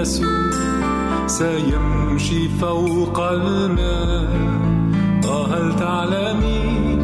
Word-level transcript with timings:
يسوع 0.00 0.50
سيمشي 1.26 2.48
فوق 2.48 3.20
الماء. 3.20 4.36
هل 5.50 5.76
تعلمي 5.78 6.94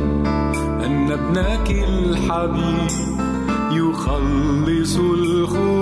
أن 0.87 1.13
ابنك 1.13 1.70
الحبيب 1.70 2.91
يخلص 3.73 4.97
الخوف. 4.97 5.82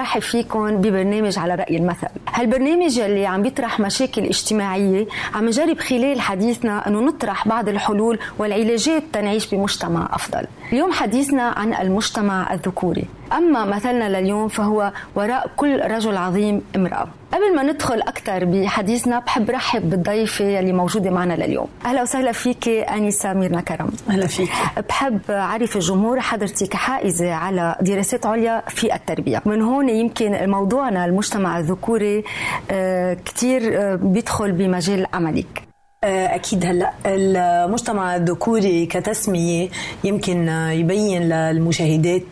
برحب 0.00 0.20
فيكم 0.20 0.76
ببرنامج 0.76 1.38
على 1.38 1.54
رأي 1.54 1.76
المثل. 1.76 2.06
هالبرنامج 2.40 2.98
اللي 2.98 3.26
عم 3.26 3.42
بيطرح 3.42 3.80
مشاكل 3.80 4.24
اجتماعية 4.24 5.06
عم 5.34 5.46
نجرب 5.46 5.78
خلال 5.78 6.20
حديثنا 6.20 6.88
أنه 6.88 7.00
نطرح 7.00 7.48
بعض 7.48 7.68
الحلول 7.68 8.18
والعلاجات 8.38 9.02
تنعيش 9.12 9.54
بمجتمع 9.54 10.08
أفضل. 10.12 10.46
اليوم 10.72 10.92
حديثنا 10.92 11.42
عن 11.42 11.74
المجتمع 11.74 12.54
الذكوري. 12.54 13.04
أما 13.32 13.64
مثلنا 13.64 14.20
لليوم 14.20 14.48
فهو 14.48 14.92
وراء 15.14 15.50
كل 15.56 15.80
رجل 15.80 16.16
عظيم 16.16 16.62
امرأة. 16.76 17.08
قبل 17.32 17.56
ما 17.56 17.62
ندخل 17.62 18.00
أكثر 18.00 18.44
بحديثنا 18.44 19.18
بحب 19.18 19.50
رحب 19.50 19.90
بالضيفة 19.90 20.60
اللي 20.60 20.72
موجودة 20.72 21.10
معنا 21.10 21.34
لليوم. 21.34 21.66
أهلا 21.84 22.02
وسهلا 22.02 22.32
فيك 22.32 22.68
أنسة 22.68 23.32
ميرنا 23.32 23.60
كرم. 23.60 23.90
أهلا 24.10 24.26
فيك. 24.26 24.50
بحب 24.88 25.20
أعرف 25.30 25.76
الجمهور 25.76 26.20
حضرتك 26.20 26.74
حائزة 26.74 27.32
على 27.32 27.76
دراسات 27.80 28.26
عليا 28.26 28.62
في 28.68 28.94
التربية. 28.94 29.42
من 29.46 29.62
هون 29.62 29.88
يمكن 29.88 30.50
موضوعنا 30.50 31.04
المجتمع 31.04 31.58
الذكوري 31.58 32.24
آه، 32.70 33.14
كثير 33.24 33.80
آه، 33.80 33.94
بيدخل 33.94 34.52
بمجال 34.52 35.06
عملك. 35.14 35.69
أكيد 36.04 36.64
هلأ 36.66 36.92
المجتمع 37.06 38.16
الذكوري 38.16 38.86
كتسمية 38.86 39.68
يمكن 40.04 40.48
يبين 40.48 41.22
للمشاهدات 41.22 42.22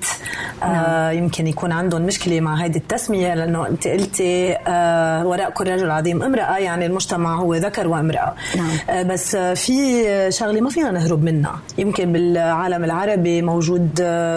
آه، 0.63 0.67
نعم. 0.67 1.19
يمكن 1.19 1.47
يكون 1.47 1.73
عندهم 1.73 2.03
مشكلة 2.03 2.41
مع 2.41 2.55
هذه 2.55 2.77
التسمية 2.77 3.35
لأنه 3.35 3.67
أنت 3.67 3.89
قلتي 3.89 4.57
آه، 4.67 5.27
وراء 5.27 5.51
كل 5.51 5.73
رجل 5.73 5.91
عظيم 5.91 6.23
امرأة 6.23 6.59
يعني 6.59 6.87
المجتمع 6.87 7.37
هو 7.37 7.55
ذكر 7.55 7.89
وامرأة 7.89 8.35
نعم. 8.57 9.09
بس 9.09 9.37
في 9.37 10.03
شغلة 10.31 10.61
ما 10.61 10.71
فينا 10.71 10.91
نهرب 10.91 11.23
منها 11.23 11.61
يمكن 11.79 12.13
بالعالم 12.13 12.85
العربي 12.85 13.43
موجود 13.43 13.91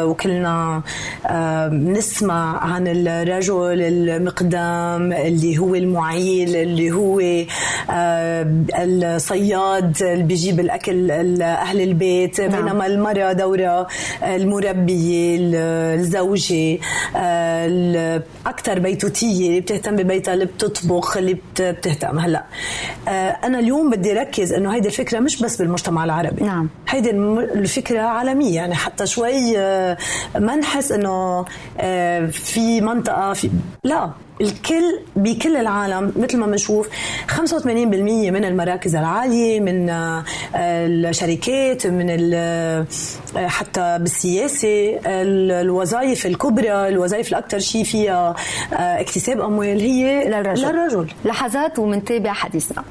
وكلنا 0.06 0.82
نسمع 1.72 2.58
عن 2.58 2.88
الرجل 2.88 3.82
المقدام 3.82 5.14
اللي 5.14 5.58
هو 5.58 5.76
المعيل 5.76 6.56
اللي 6.56 6.92
هو 6.92 7.22
الصياد 9.22 10.02
اللي 10.02 10.24
بيجيب 10.24 10.60
الأكل 10.60 11.08
لاهل 11.38 11.82
البيت 11.82 12.42
نعم. 12.42 12.52
بينما 12.66 12.86
المراه 12.86 13.34
دورها 13.34 13.88
المربية 14.24 15.38
الزوجة 15.96 16.80
الاكثر 17.16 18.80
بيتوتية 18.80 19.48
اللي 19.48 19.62
بتهتم 19.62 19.96
ببيتها 19.96 20.34
اللي 20.34 20.46
بتطبخ 20.46 21.18
اللي 21.18 21.38
بتهتم. 21.60 22.20
هلأ 22.20 22.44
أنا 23.44 23.60
اليوم 23.60 23.90
بدي 23.90 24.14
ركز 24.14 24.54
إنه 24.54 24.76
هيدي 24.76 24.88
الفكرة 24.88 25.20
مش 25.20 25.44
بس 25.44 25.58
بالمجتمع 25.58 26.04
العربي. 26.04 26.44
نعم. 26.44 26.70
هيدي 26.90 27.10
الفكرة 27.10 28.02
عالمية. 28.02 28.56
يعني 28.56 28.76
حتى 28.76 29.06
شوي 29.06 29.58
ما 30.36 30.56
نحس 30.56 30.92
إنه 30.92 31.46
في 32.32 32.82
منطقة 32.82 33.34
في 33.34 33.50
لا. 33.84 34.12
الكل 34.42 35.00
بكل 35.16 35.58
العالم 35.58 36.14
مثل 36.16 36.38
ما 36.38 36.46
بنشوف 36.46 36.90
85% 37.28 37.66
من 37.66 38.46
المراكز 38.46 38.96
العالية 38.96 39.60
من 39.60 39.90
آه، 39.90 40.24
الشركات 40.56 41.88
من 41.88 42.32
آه، 42.34 42.86
حتى 43.36 43.98
بالسياسة 44.00 45.00
الوظائف 45.06 46.26
الكبرى 46.26 46.88
الوظائف 46.88 47.30
الأكثر 47.30 47.60
شيء 47.60 47.84
فيها 47.84 48.36
آه، 48.74 48.76
اكتساب 48.76 49.40
أموال 49.42 49.80
هي 49.80 50.30
للرجل, 50.30 50.68
للرجل. 50.68 51.08
لحظات 51.26 51.80
ومنتابع 51.80 52.34
حديثنا 52.34 52.84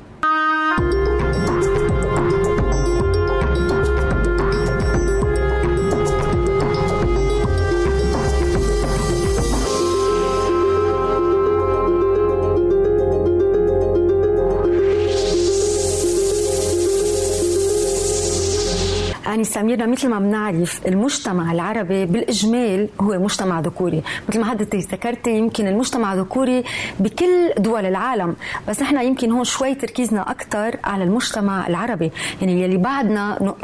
يعني 19.40 19.52
سميرنا 19.52 19.86
مثل 19.86 20.08
ما 20.08 20.18
بنعرف 20.18 20.80
المجتمع 20.86 21.52
العربي 21.52 22.06
بالإجمال 22.06 22.88
هو 23.00 23.18
مجتمع 23.18 23.60
ذكوري. 23.60 24.02
مثل 24.28 24.40
ما 24.40 24.46
حضرتك 24.46 24.78
ذكرتي 24.92 25.38
يمكن 25.38 25.66
المجتمع 25.66 26.14
ذكوري 26.14 26.64
بكل 27.00 27.50
دول 27.58 27.86
العالم. 27.86 28.36
بس 28.68 28.82
نحن 28.82 28.98
يمكن 29.00 29.30
هون 29.30 29.44
شوي 29.44 29.74
تركيزنا 29.74 30.30
أكثر 30.30 30.76
على 30.84 31.04
المجتمع 31.04 31.66
العربي. 31.66 32.10
يعني 32.40 32.62
يلي 32.62 32.76
بعدنا 32.76 33.54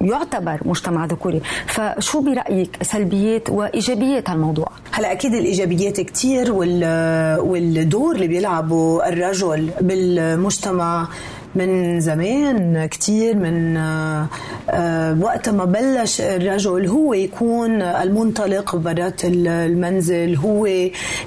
يعتبر 0.00 0.60
مجتمع 0.64 1.06
ذكوري. 1.06 1.40
فشو 1.66 2.20
برأيك 2.20 2.76
سلبيات 2.82 3.50
وإيجابيات 3.50 4.30
هالموضوع؟ 4.30 4.68
هلا 4.92 5.12
أكيد 5.12 5.34
الإيجابيات 5.34 6.00
كثير 6.00 6.52
والدور 6.52 8.14
اللي 8.14 8.28
بيلعبه 8.28 9.08
الرجل 9.08 9.70
بالمجتمع 9.80 11.08
من 11.54 12.00
زمان 12.00 12.86
كثير 12.86 13.36
من 13.36 13.76
آه، 13.76 14.26
آه، 14.70 15.18
وقت 15.20 15.48
ما 15.48 15.64
بلش 15.64 16.20
الرجل 16.20 16.86
هو 16.86 17.14
يكون 17.14 17.82
المنطلق 17.82 18.76
برات 18.76 19.20
المنزل 19.24 20.36
هو 20.36 20.66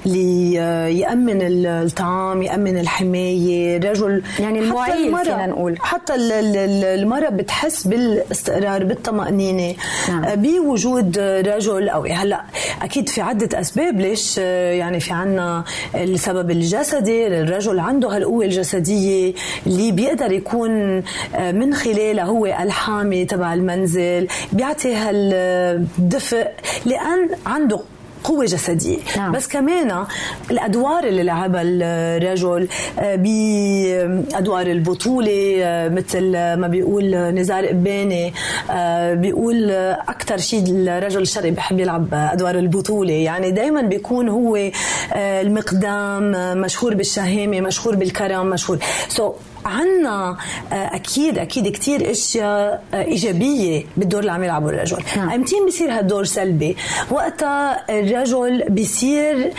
اللي 0.06 0.60
آه، 0.60 0.86
يأمن 0.86 1.38
الطعام 1.66 2.42
يأمن 2.42 2.78
الحماية. 2.78 3.76
الرجل 3.76 4.22
يعني 4.40 4.58
المعيل 4.58 5.16
فينا 5.24 5.46
نقول. 5.46 5.76
حتى 5.80 6.14
المرأة 6.14 7.28
بتحس 7.28 7.86
بالاستقرار 7.86 8.84
بالطمأنينة. 8.84 9.74
نعم. 10.08 10.34
بوجود 10.34 11.18
رجل 11.18 11.88
أو 11.88 12.04
هلأ 12.04 12.44
أكيد 12.82 13.08
في 13.08 13.20
عدة 13.20 13.60
أسباب 13.60 14.00
ليش 14.00 14.38
يعني 14.38 15.00
في 15.00 15.12
عنا 15.12 15.64
السبب 15.94 16.50
الجسدي. 16.50 17.26
الرجل 17.26 17.78
عنده 17.78 18.16
هالقوة 18.16 18.44
الجسدية 18.44 19.34
اللي 19.66 19.92
بيقدر 19.92 20.13
يكون 20.22 21.02
من 21.38 21.74
خلالها 21.74 22.24
هو 22.24 22.46
الحامي 22.46 23.24
تبع 23.24 23.54
المنزل 23.54 24.28
بيعطي 24.52 24.94
هالدفء 24.94 26.48
لأن 26.86 27.28
عنده 27.46 27.80
قوة 28.24 28.44
جسدية. 28.44 28.98
نعم. 29.16 29.32
بس 29.32 29.48
كمان 29.48 30.04
الأدوار 30.50 31.04
اللي 31.04 31.22
لعبها 31.22 31.62
الرجل 31.64 32.68
آه، 32.98 33.16
بأدوار 33.16 34.66
البطولة 34.66 35.54
آه، 35.62 35.88
مثل 35.88 36.32
ما 36.32 36.68
بيقول 36.68 37.14
نزار 37.14 37.66
قباني 37.66 38.32
آه، 38.70 39.14
بيقول 39.14 39.70
أكثر 40.08 40.36
شيء 40.36 40.64
الرجل 40.68 41.22
الشرقي 41.22 41.50
بحب 41.50 41.80
يلعب 41.80 42.08
أدوار 42.12 42.58
البطولة. 42.58 43.12
يعني 43.12 43.50
دايما 43.50 43.82
بيكون 43.82 44.28
هو 44.28 44.70
المقدام 45.16 46.30
مشهور 46.60 46.94
بالشهامة 46.94 47.60
مشهور 47.60 47.96
بالكرم 47.96 48.46
مشهور. 48.46 48.78
سو 49.08 49.32
so 49.32 49.53
عنا 49.66 50.36
آه، 50.72 50.74
أكيد 50.74 51.38
أكيد 51.38 51.68
كثير 51.68 52.10
أشياء 52.10 52.82
آه، 52.94 53.04
إيجابية 53.04 53.84
بالدور 53.96 54.20
اللي 54.20 54.32
عم 54.32 54.44
يلعبه 54.44 54.68
الرجل. 54.68 54.98
نعم. 55.16 55.30
امتين 55.30 55.66
بصير 55.66 55.90
هالدور 55.98 56.24
سلبي؟ 56.24 56.76
وقتها 57.10 57.84
الرجل 57.90 58.64
بصير 58.70 59.52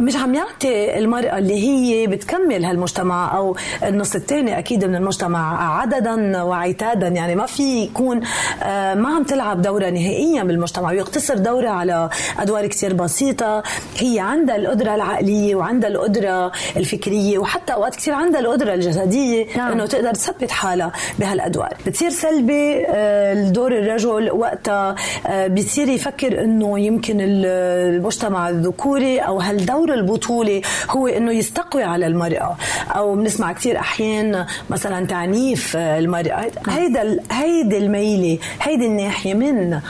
مش 0.00 0.16
عم 0.16 0.34
يعطي 0.34 0.98
المرأة 0.98 1.38
اللي 1.38 1.54
هي 1.54 2.06
بتكمل 2.06 2.64
هالمجتمع 2.64 3.36
أو 3.36 3.56
النص 3.82 4.14
الثاني 4.14 4.58
أكيد 4.58 4.84
من 4.84 4.94
المجتمع 4.94 5.74
عددا 5.80 6.42
وعتادا. 6.42 7.08
يعني 7.08 7.34
ما 7.34 7.46
في 7.46 7.82
يكون 7.82 8.20
آه، 8.62 8.94
ما 8.94 9.08
عم 9.08 9.22
تلعب 9.24 9.62
دورها 9.62 9.90
نهائيا 9.90 10.42
بالمجتمع. 10.42 10.90
ويقتصر 10.90 11.38
دورها 11.38 11.70
على 11.70 12.08
أدوار 12.38 12.66
كثير 12.66 12.92
بسيطة. 12.92 13.62
هي 13.98 14.20
عندها 14.20 14.56
القدرة 14.56 14.94
العقلية 14.94 15.54
وعندها 15.54 15.90
القدرة 15.90 16.52
الفكرية 16.76 17.38
وحتى 17.38 17.72
أوقات 17.72 17.96
كثير 17.96 18.14
عندها 18.14 18.40
القدرة 18.40 18.74
الجسديه 18.86 19.46
نعم. 19.56 19.72
إنه 19.72 19.86
تقدر 19.86 20.14
تثبت 20.14 20.50
حالها 20.50 20.92
بهالأدوار 21.18 21.76
بتصير 21.86 22.10
سلبي 22.10 22.86
الدور 22.88 23.76
آه، 23.76 23.78
الرجل 23.78 24.30
وقتها 24.30 24.94
آه، 25.26 25.46
بيصير 25.46 25.88
يفكر 25.88 26.44
إنه 26.44 26.78
يمكن 26.78 27.16
المجتمع 27.20 28.48
الذكوري 28.48 29.18
أو 29.18 29.40
هالدور 29.40 29.94
البطولي 29.94 30.62
هو 30.90 31.06
إنه 31.06 31.32
يستقوي 31.32 31.82
على 31.82 32.06
المرأة 32.06 32.56
أو 32.90 33.14
بنسمع 33.14 33.52
كثير 33.52 33.78
أحيان 33.78 34.46
مثلا 34.70 35.06
تعنيف 35.06 35.76
آه، 35.76 35.98
المرأة. 35.98 36.50
هيدا 36.68 37.18
هيدي 37.30 37.78
الميلة 37.78 38.38
هيدي 38.62 38.86
الناحية 38.86 39.34
من 39.34 39.80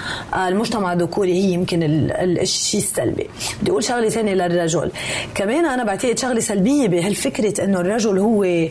المجتمع 0.47 0.93
الذكوري 0.93 1.33
هي 1.33 1.53
يمكن 1.53 1.81
الشيء 1.83 2.81
السلبي 2.81 3.27
بدي 3.63 3.71
أقول 3.71 3.85
شغلة 3.85 4.09
ثانية 4.09 4.35
للرجل 4.35 4.91
كمان 5.35 5.65
أنا 5.65 5.85
بعتقد 5.85 6.19
شغلة 6.19 6.41
سلبية 6.41 6.89
بهالفكرة 6.89 7.65
إنه 7.65 7.81
الرجل 7.81 8.19
هو 8.19 8.45
آه، 8.45 8.69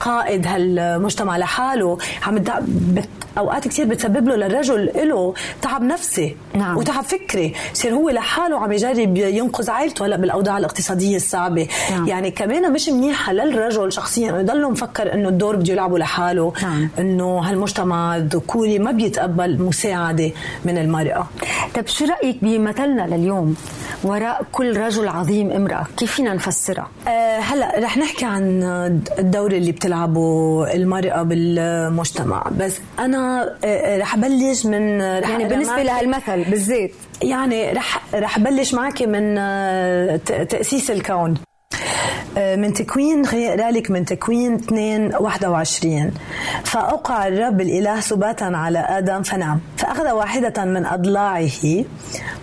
قائد 0.00 0.46
هالمجتمع 0.46 1.36
لحاله. 1.36 1.98
عم 2.26 2.44
أوقات 3.38 3.68
كثير 3.68 3.86
بتسبب 3.86 4.28
له 4.28 4.36
للرجل 4.36 4.90
له 4.96 5.34
تعب 5.62 5.82
نفسي 5.82 6.36
نعم. 6.54 6.76
وتعب 6.76 7.04
فكري. 7.04 7.54
يصير 7.72 7.94
هو 7.94 8.10
لحاله 8.10 8.58
عم 8.58 8.72
يجرب 8.72 9.16
ينقذ 9.16 9.70
عائلته 9.70 10.06
هلأ 10.06 10.16
بالأوضاع 10.16 10.58
الاقتصادية 10.58 11.16
الصعبة. 11.16 11.68
نعم. 11.90 12.08
يعني 12.08 12.30
كمان 12.30 12.72
مش 12.72 12.88
منيحة 12.88 13.32
للرجل 13.32 13.92
شخصيا. 13.92 14.30
إنه 14.30 14.40
يضل 14.40 14.70
مفكر 14.70 15.14
إنه 15.14 15.28
الدور 15.28 15.56
بده 15.56 15.72
يلعبه 15.72 15.98
لحاله. 15.98 16.52
نعم. 16.62 16.88
إنه 16.98 17.38
هالمجتمع 17.38 18.16
الذكوري 18.16 18.78
ما 18.78 18.90
بيتقبل 18.90 19.62
مساعدة 19.62 20.30
من 20.64 20.78
المرأة. 20.78 21.26
طيب 21.74 21.86
شو 21.86 22.04
رأيك 22.04 22.38
بمثلنا 22.42 23.02
لليوم؟ 23.16 23.56
وراء 24.04 24.42
كل 24.52 24.76
رجل 24.76 25.08
عظيم 25.08 25.50
امرأة 25.50 25.86
كيف 25.96 26.12
فينا 26.12 26.34
نفسرها؟ 26.34 26.88
أه 27.08 27.38
هلأ 27.38 27.72
رح 27.78 27.96
نحكي 27.96 28.24
عن 28.24 28.62
الدور 29.18 29.52
اللي 29.52 29.72
بتلعبه 29.72 30.64
المرأة 30.74 31.22
بالمجتمع. 31.22 32.44
بس 32.60 32.80
أنا 32.98 33.54
أه، 33.64 33.98
رح 33.98 34.16
بلش 34.16 34.66
من 34.66 35.02
رح 35.18 35.28
يعني 35.30 35.44
بالنسبة 35.48 35.82
لهالمثل 35.82 36.44
بالذات 36.50 36.90
يعني 37.22 37.72
رح 37.72 38.00
رح 38.14 38.38
بلش 38.38 38.74
معك 38.74 39.02
من 39.02 39.34
ت- 40.24 40.46
تأسيس 40.50 40.90
الكون. 40.90 41.34
من 42.36 42.72
تكوين 42.72 43.26
خليني 43.26 43.54
اقرا 43.54 43.70
لك 43.70 43.90
من 43.90 44.04
تكوين 44.04 44.54
2 44.54 45.14
21 45.20 46.10
فأوقع 46.64 47.28
الرب 47.28 47.60
الإله 47.60 48.00
سباتا 48.00 48.44
على 48.44 48.78
آدم 48.78 49.22
فنام 49.22 49.60
فأخذ 49.76 50.10
واحدة 50.10 50.64
من 50.64 50.86
أضلاعه 50.86 51.84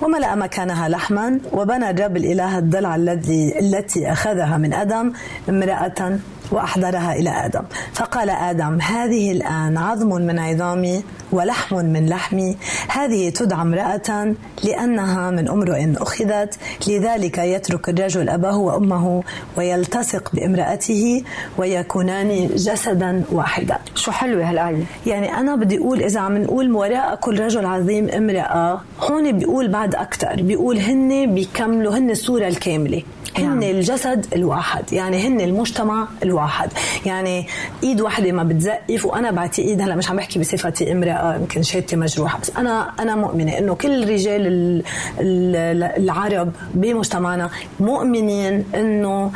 وملأ 0.02 0.36
مكانها 0.36 0.90
لحما 0.90 1.40
وبنى 1.52 1.90
الرب 1.90 2.18
الإله 2.18 2.58
الضلع 2.58 2.96
الذي 2.96 3.60
التي 3.60 4.12
أخذها 4.12 4.58
من 4.58 4.74
آدم 4.74 5.14
امرأة 5.50 6.20
وأحضرها 6.52 7.14
إلى 7.14 7.46
آدم. 7.46 7.62
فقال 7.94 8.30
آدم 8.30 8.82
هذه 8.82 9.32
الآن 9.32 9.78
عظم 9.78 10.08
من 10.10 10.40
عظامي 10.40 11.04
ولحم 11.32 11.76
من 11.76 12.10
لحمي. 12.10 12.58
هذه 12.88 13.30
تدعى 13.30 13.62
امرأة 13.62 14.36
لأنها 14.64 15.32
من 15.32 15.50
امرؤ 15.50 15.94
أخذت. 15.98 16.58
لذلك 16.88 17.38
يترك 17.38 17.90
الرجل 17.90 18.30
أباه 18.30 18.58
وأمه 18.58 19.24
ويلتصق 19.58 20.36
بامرأته 20.36 21.24
ويكونان 21.58 22.48
جسدا 22.56 23.24
واحدا. 23.32 23.78
شو 23.96 24.12
حلوة 24.12 24.50
هالآية؟ 24.50 24.84
يعني 25.06 25.34
أنا 25.38 25.56
بدي 25.56 25.78
أقول 25.78 26.04
إذا 26.04 26.20
عم 26.20 26.38
نقول 26.38 26.72
وراء 26.72 27.16
كل 27.16 27.40
رجل 27.40 27.66
عظيم 27.66 28.10
امرأة 28.10 28.82
هون 29.02 29.32
بيقول 29.32 29.68
بعد 29.68 29.96
أكثر 29.96 30.42
بيقول 30.42 30.78
هن 30.78 31.34
بيكملوا 31.36 31.98
هن 31.98 32.10
الصورة 32.10 32.48
الكاملة. 32.48 33.02
هن 33.44 33.60
نعم. 33.60 33.64
الجسد 33.64 34.26
الواحد 34.36 34.94
يعني 34.94 35.28
هن 35.28 35.42
المجتمع 35.42 36.08
الواحد. 36.24 36.70
يعني 37.06 37.48
إيد 37.84 38.02
واحدة 38.02 38.32
ما 38.32 38.44
بتزقف 38.44 39.06
وأنا 39.06 39.32
بعتقد 39.32 39.82
هلا 39.82 39.96
مش 39.96 40.10
عم 40.10 40.18
بحكي 40.18 40.40
بصفتي 40.40 40.92
امرأة 40.92 41.36
يمكن 41.36 41.64
شهادتي 41.64 41.96
مجروحة. 41.96 42.40
بس 42.40 42.52
أنا 42.58 42.92
أنا 43.00 43.16
مؤمنة 43.16 43.58
إنه 43.58 43.76
كل 43.76 44.04
الرجال 44.04 44.48
ال- 44.48 44.84
ال- 45.20 45.84
العرب 46.04 46.52
بمجتمعنا 46.74 47.50
مؤمنين 47.80 48.66
إنه 48.76 49.32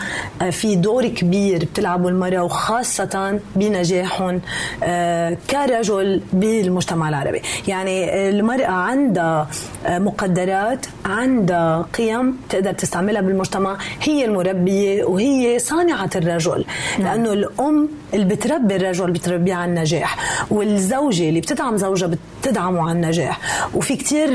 في 0.52 0.76
دور 0.76 1.08
كبير 1.08 1.60
بتلعبه 1.66 2.10
المرأة 2.10 2.44
وخاصة 2.44 3.40
بنجاحهم 3.56 4.42
آه، 4.84 5.38
كرجل 5.50 6.22
بالمجتمع 6.34 7.10
العربي. 7.10 7.42
يعني 7.68 8.30
المرأة 8.30 8.66
عندها 8.72 9.48
آه، 9.86 10.00
مقدرات 10.00 10.86
عندها 11.06 11.86
قيم 11.98 12.38
تقدر 12.50 12.72
تستعملها 12.74 13.22
بالمجتمع. 13.22 13.78
هي 14.02 14.26
المربية 14.26 15.04
وهي 15.04 15.60
صانعة 15.60 16.10
الرجل 16.16 16.66
لأنه 17.00 17.34
الأم 17.34 17.90
اللي 18.14 18.26
بتربي 18.36 18.76
الرجل 18.76 19.12
بتربيه 19.12 19.54
على 19.54 19.70
النجاح 19.70 20.44
والزوجة 20.52 21.30
اللي 21.30 21.42
بتدعم 21.42 21.78
زوجها 21.78 22.10
بتدعمه 22.42 22.82
على 22.82 22.92
النجاح. 22.92 23.40
وفي 23.76 23.96
كتير 23.96 24.30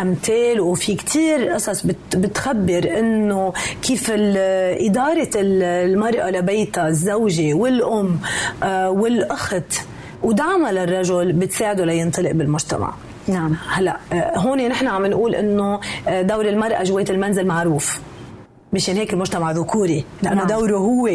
أمثال 0.00 0.60
وفي 0.60 0.94
كتير 0.94 1.48
قصص 1.48 1.86
بت- 1.86 2.16
بتخبر 2.16 2.98
إنه 2.98 3.52
كيف 3.82 4.10
إدارة 4.10 5.30
ال- 5.34 5.62
المرأة 5.62 6.30
لبيتها 6.30 6.88
الزوجة 6.88 7.54
والأم 7.54 8.18
آه، 8.62 8.90
والأخت 8.90 9.72
ودعمها 10.22 10.72
للرجل 10.72 11.32
بتساعده 11.32 11.84
لينطلق 11.84 12.30
بالمجتمع. 12.30 12.94
نعم. 13.28 13.56
هلا 13.70 13.96
آه، 14.12 14.38
هون 14.38 14.68
نحن 14.68 14.86
عم 14.88 15.06
نقول 15.06 15.34
إنه 15.34 15.80
آه، 16.08 16.22
دور 16.22 16.48
المرأة 16.48 16.82
جوات 16.82 17.10
المنزل 17.10 17.46
معروف. 17.46 18.00
مشان 18.74 18.96
هيك 18.96 19.12
المجتمع 19.12 19.52
ذكوري 19.52 20.04
لأنه 20.22 20.36
نعم. 20.36 20.46
دوره 20.46 20.76
هو 20.76 21.06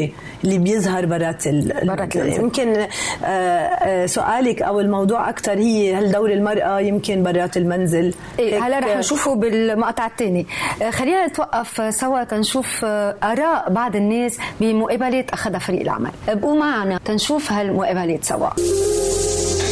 اللي 0.44 0.58
بيظهر 0.58 1.06
برات 1.06 1.48
ال... 1.48 1.74
برات 1.88 2.16
المنزل. 2.16 2.40
يمكن 2.44 2.88
آه، 3.26 4.06
سؤالك 4.06 4.62
أو 4.62 4.80
الموضوع 4.80 5.30
أكثر 5.30 5.58
هي 5.58 5.96
هل 5.96 6.12
دور 6.12 6.32
المرأة 6.32 6.80
يمكن 6.80 7.24
برات 7.24 7.58
المنزل؟ 7.58 8.14
إيه 8.40 8.64
هلا 8.64 8.80
رح 8.80 8.98
نشوفه 8.98 9.36
بالمقطع 9.36 10.06
الثاني. 10.06 10.48
خلينا 10.90 11.28
نتوقف 11.28 11.96
سوا 11.96 12.24
تنشوف 12.24 12.86
آراء 12.86 13.70
بعض 13.70 13.96
الناس 13.96 14.38
بمقابلات 14.62 15.30
اخذها 15.30 15.60
فريق 15.60 15.82
العمل 15.82 16.12
ابقوا 16.30 16.60
معنا 16.60 17.00
تنشوف 17.06 17.52
هالمقابلات 17.52 18.26
سوا. 18.26 18.50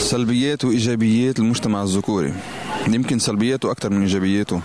سلبيات 0.06 0.66
وإيجابيات 0.66 1.40
المجتمع 1.40 1.84
الذكوري. 1.84 2.34
يمكن 2.88 3.20
سلبياته 3.20 3.72
أكثر 3.72 3.90
من 3.90 4.02
إيجابياته. 4.02 4.62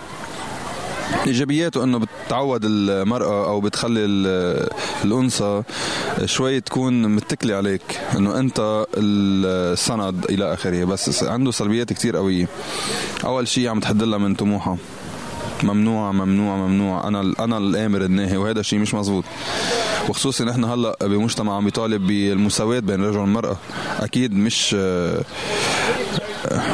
إيجابياته 1.26 1.84
إنه 1.84 1.98
بتعود 1.98 2.60
المرأة 2.64 3.48
أو 3.48 3.60
بتخلي 3.60 4.00
ال- 4.04 4.68
الأنثى 5.04 5.62
شوي 6.24 6.60
تكون 6.60 7.08
متكلة 7.08 7.54
عليك. 7.54 7.82
إنه 8.16 8.38
أنت 8.38 8.86
السند 8.96 10.24
إلى 10.24 10.54
آخره. 10.54 10.84
بس 10.84 11.24
عنده 11.24 11.50
سلبيات 11.50 11.92
كتير 11.92 12.16
قوية. 12.16 12.48
أول 13.24 13.48
شيء 13.48 13.68
عم 13.68 13.80
تحدلها 13.80 14.18
من 14.18 14.34
طموحها. 14.34 14.76
ممنوع. 15.64 16.12
ممنوع 16.12 16.56
ممنوع 16.56 17.08
أنا 17.08 17.34
أنا 17.40 17.58
الآمر 17.58 18.04
الناهي 18.04 18.36
وهذا 18.36 18.62
شيء 18.62 18.78
مش 18.78 18.94
مزبوط 18.94 19.24
وخصوصا 20.08 20.44
نحن 20.44 20.64
هلأ 20.64 20.96
بمجتمع 21.00 21.56
عم 21.56 21.64
بيطالب 21.64 22.06
بالمساواة 22.06 22.78
بين 22.78 23.00
الرجل 23.00 23.18
والمراه 23.18 23.56
أكيد 24.00 24.34
مش 24.34 24.76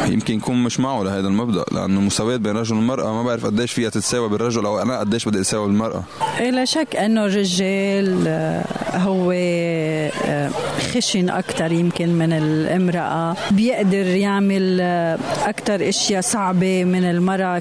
يمكن 0.09 0.35
يكون 0.35 0.65
مش 0.65 0.81
معه 0.81 1.03
لهذا 1.03 1.29
المبدأ 1.29 1.65
لأنه 1.73 2.01
مساواة 2.01 2.37
بين 2.37 2.57
الرجل 2.57 2.77
والمراه 2.77 3.13
ما 3.13 3.23
بعرف 3.23 3.47
قديش 3.47 3.73
فيها 3.73 3.91
تتساوى 3.91 4.29
بالرجل 4.29 4.67
أو 4.67 4.83
أنا 4.83 4.99
قديش 4.99 5.29
بدي 5.29 5.41
اساوي 5.41 5.67
بالمرأة. 5.67 6.03
إيه 6.41 6.51
لا 6.51 6.65
شك 6.65 6.97
أنه 6.97 7.25
الرجال 7.27 8.25
آه، 8.29 8.65
هو 8.95 9.33
آه، 9.33 10.51
خشن 10.95 11.31
أكثر 11.31 11.73
يمكن 11.73 12.09
من 12.09 12.33
الامرأة. 12.33 13.37
بيقدر 13.51 14.07
يعمل 14.07 14.79
آه، 14.81 15.19
أكثر 15.45 15.89
إشياء 15.89 16.21
صعبة 16.21 16.85
من 16.85 17.05
المرأة 17.05 17.59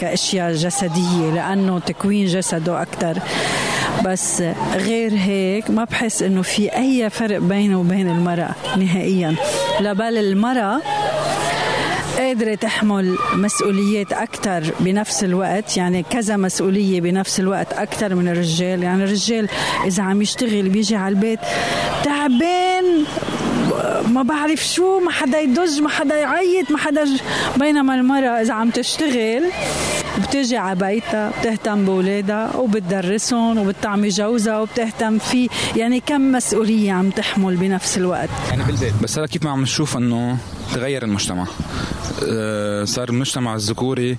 كإشياء 0.00 0.52
جسدية 0.52 1.34
لأنه 1.34 1.78
تكوين 1.78 2.26
جسده 2.26 2.82
أكثر 2.82 3.18
بس 4.04 4.42
غير 4.74 5.12
هيك 5.14 5.70
ما 5.70 5.84
بحس 5.84 6.22
إنه 6.22 6.42
في 6.42 6.76
أي 6.76 7.10
فرق 7.10 7.38
بينه 7.38 7.80
وبين 7.80 8.08
المرأة 8.08 8.54
نهائيا. 8.76 9.34
لا 9.80 9.92
بل 9.92 10.18
المرأة 10.18 10.80
قادرة 12.18 12.54
تحمل 12.54 13.18
مسؤوليات 13.34 14.12
أكثر 14.12 14.72
بنفس 14.80 15.24
الوقت 15.24 15.76
يعني 15.76 16.02
كذا 16.02 16.36
مسؤولية 16.36 17.00
بنفس 17.00 17.40
الوقت 17.40 17.72
أكثر 17.72 18.14
من 18.14 18.28
الرجال. 18.28 18.82
يعني 18.82 19.04
الرجال 19.04 19.48
إذا 19.86 20.02
عم 20.02 20.22
يشتغل 20.22 20.68
بيجي 20.68 20.96
على 20.96 21.14
البيت 21.14 21.38
تعبان 22.04 22.84
ما 24.12 24.22
بعرف 24.22 24.66
شو 24.66 25.00
ما 25.00 25.10
حدا 25.10 25.40
يدج 25.40 25.80
ما 25.80 25.88
حدا 25.88 26.14
يعيط 26.18 26.70
ما 26.70 26.78
حدا 26.78 27.04
ج... 27.04 27.20
بينما 27.56 27.94
المرأة 27.94 28.42
إذا 28.42 28.54
عم 28.54 28.70
تشتغل 28.70 29.44
بتجي 30.22 30.56
على 30.56 30.78
بيتها 30.78 31.32
بتهتم 31.40 31.84
بأولادها 31.84 32.56
وبتدرسهم 32.56 33.58
وبتعمي 33.58 34.08
جوزها 34.08 34.60
وبتهتم 34.60 35.18
فيه. 35.18 35.48
يعني 35.76 36.00
كم 36.00 36.32
مسؤولية 36.32 36.92
عم 36.92 37.10
تحمل 37.10 37.56
بنفس 37.56 37.98
الوقت؟ 37.98 38.28
يعني 38.50 38.64
بالبيت. 38.64 38.92
بس 39.02 39.18
هلا 39.18 39.26
كيف 39.26 39.44
ما 39.44 39.50
عم 39.50 39.62
نشوف 39.62 39.96
إنه 39.96 40.36
تغير 40.74 41.02
المجتمع؟ 41.02 41.46
صار 42.84 43.08
المجتمع 43.08 43.54
الذكوري 43.54 44.18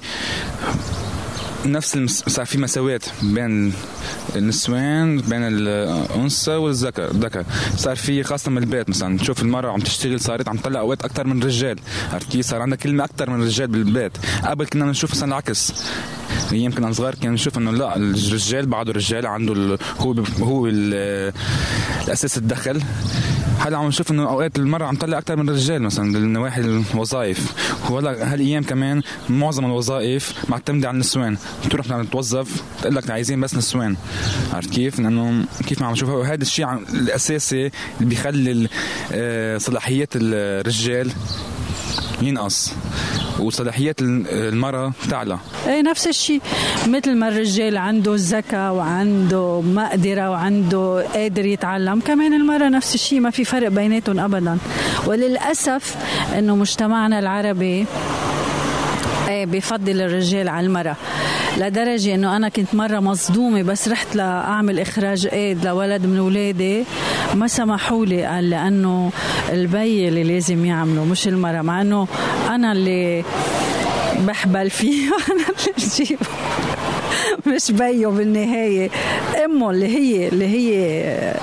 نفس 1.65 1.95
المس... 1.95 2.23
صار 2.27 2.45
في 2.45 2.57
مساواة 2.57 2.99
بين 3.21 3.73
النسوان 4.35 5.17
بين 5.17 5.41
الأنثى 5.43 6.51
والذكر 6.51 7.11
الذكر 7.11 7.45
صار 7.77 7.95
في 7.95 8.23
خاصة 8.23 8.51
من 8.51 8.57
البيت 8.57 8.89
مثلا. 8.89 9.17
تشوف 9.17 9.41
المرأة 9.41 9.71
عم 9.71 9.79
تشتغل 9.79 10.19
صارت 10.19 10.49
عم 10.49 10.57
تطلع 10.57 10.79
أوقات 10.79 11.05
أكثر 11.05 11.27
من 11.27 11.41
الرجال. 11.41 11.79
عرفت 12.13 12.31
كيف؟ 12.31 12.45
صار 12.45 12.61
عندها 12.61 12.77
كلمة 12.77 13.03
أكثر 13.03 13.29
من 13.29 13.41
الرجال 13.41 13.67
بالبيت. 13.67 14.11
قبل 14.43 14.65
كنا 14.65 14.85
نشوف 14.85 15.11
مثلا 15.11 15.29
العكس. 15.29 15.73
يمكن 16.51 16.83
أنا 16.83 16.93
صغير 16.93 17.15
كنا 17.15 17.31
نشوف 17.31 17.57
إنه 17.57 17.71
لا 17.71 17.95
الرجال 17.95 18.65
بعده 18.65 18.91
رجال 18.91 19.25
عنده 19.25 19.53
ال... 19.53 19.77
هو 19.99 20.13
ب... 20.13 20.25
هو 20.41 20.67
ال... 20.67 20.93
الأساس 22.07 22.37
الدخل. 22.37 22.81
هلا 23.65 23.77
عم 23.77 23.87
نشوف 23.87 24.11
إنه 24.11 24.29
أوقات 24.29 24.59
المرأة 24.59 24.85
عم 24.85 24.95
تطلع 24.95 25.17
أكثر 25.17 25.35
من 25.35 25.49
الرجال 25.49 25.81
مثلا 25.81 26.13
بالنواحي 26.13 26.61
الوظائف؟ 26.61 27.53
وهلا 27.91 28.33
هالايام 28.33 28.63
كمان 28.63 29.01
معظم 29.29 29.65
الوظائف 29.65 30.49
معتمدة 30.49 30.87
على 30.87 30.95
النسوان؟ 30.95 31.37
بتروح 31.65 31.87
بدنا 31.87 32.03
توظف 32.03 32.63
تقول 32.81 32.95
لك 32.95 33.09
عايزين 33.09 33.41
بس 33.41 33.55
نسوان. 33.55 33.95
عرفت 34.53 34.69
كيف؟ 34.69 34.99
لأنه 34.99 35.45
كيف 35.67 35.81
ما 35.81 35.87
عم 35.87 35.93
نشوف 35.93 36.09
هذا 36.09 36.41
الشيء 36.41 36.73
الأساسي 36.73 37.65
اللي 37.65 38.09
بيخلي 38.09 38.69
آه، 39.11 39.57
صلاحيات 39.57 40.09
الرجال 40.15 41.11
ينقص. 42.21 42.73
وصلاحيات 43.39 43.95
المرأة 44.01 44.91
تعلى. 45.09 45.37
إيه 45.67 45.81
نفس 45.81 46.07
الشيء. 46.07 46.41
مثل 46.87 47.15
ما 47.15 47.27
الرجال 47.27 47.77
عنده 47.77 48.13
الذكاء 48.13 48.73
وعنده 48.73 49.61
مقدرة 49.61 50.29
وعنده 50.29 51.05
قادر 51.13 51.45
يتعلم 51.45 51.99
كمان 51.99 52.33
المرأة 52.33 52.69
نفس 52.69 52.95
الشيء 52.95 53.19
ما 53.19 53.29
في 53.29 53.45
فرق 53.45 53.67
بيناتهم 53.67 54.19
أبدا. 54.19 54.57
وللأسف 55.07 55.95
أنه 56.37 56.55
مجتمعنا 56.55 57.19
العربي 57.19 57.85
إيه 59.27 59.45
بفضل 59.45 60.01
الرجال 60.01 60.49
على 60.49 60.65
المرأة. 60.67 60.95
لدرجة 61.57 62.15
إنه 62.15 62.35
أنا 62.35 62.49
كنت 62.49 62.75
مرة 62.75 62.99
مصدومة 62.99 63.61
بس 63.61 63.87
رحت 63.87 64.15
لأعمل 64.15 64.79
إخراج 64.79 65.27
إيد 65.27 65.65
لولد 65.65 66.05
من 66.05 66.17
اولادي 66.17 66.83
ما 67.33 67.47
سمحوا 67.47 68.05
لي 68.05 68.25
قال 68.25 68.49
لأنه 68.49 69.11
البي 69.51 70.07
اللي 70.07 70.23
لازم 70.23 70.65
يعمله 70.65 71.05
مش 71.05 71.27
المرأة 71.27 71.61
مع 71.61 71.81
إنه 71.81 72.07
أنا 72.49 72.71
اللي 72.71 73.23
بحبل 74.27 74.69
فيه 74.69 75.09
وأنا 75.11 75.45
اللي 75.49 75.73
بجيبه. 75.77 76.25
مش 77.47 77.71
بيو 77.71 78.11
بالنهاية. 78.11 78.89
أمه 79.45 79.71
اللي 79.71 79.87
هي 79.87 80.27
اللي 80.27 80.47
هي 80.47 81.33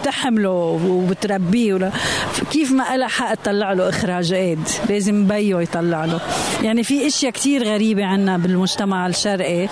بتحمله 0.00 0.50
وبتربيه 0.86 1.74
كيف 2.50 2.72
ما 2.72 2.96
لها 2.96 3.08
حق 3.08 3.34
تطلع 3.34 3.72
له 3.72 3.88
إيد. 4.32 4.58
لازم 4.88 5.26
بيو 5.26 5.60
يطلع 5.60 6.04
له. 6.04 6.20
يعني 6.62 6.82
في 6.82 7.06
إشياء 7.06 7.32
كتير 7.32 7.64
غريبة 7.64 8.04
عنا 8.04 8.36
بالمجتمع 8.36 9.06
الشرقي. 9.06 9.68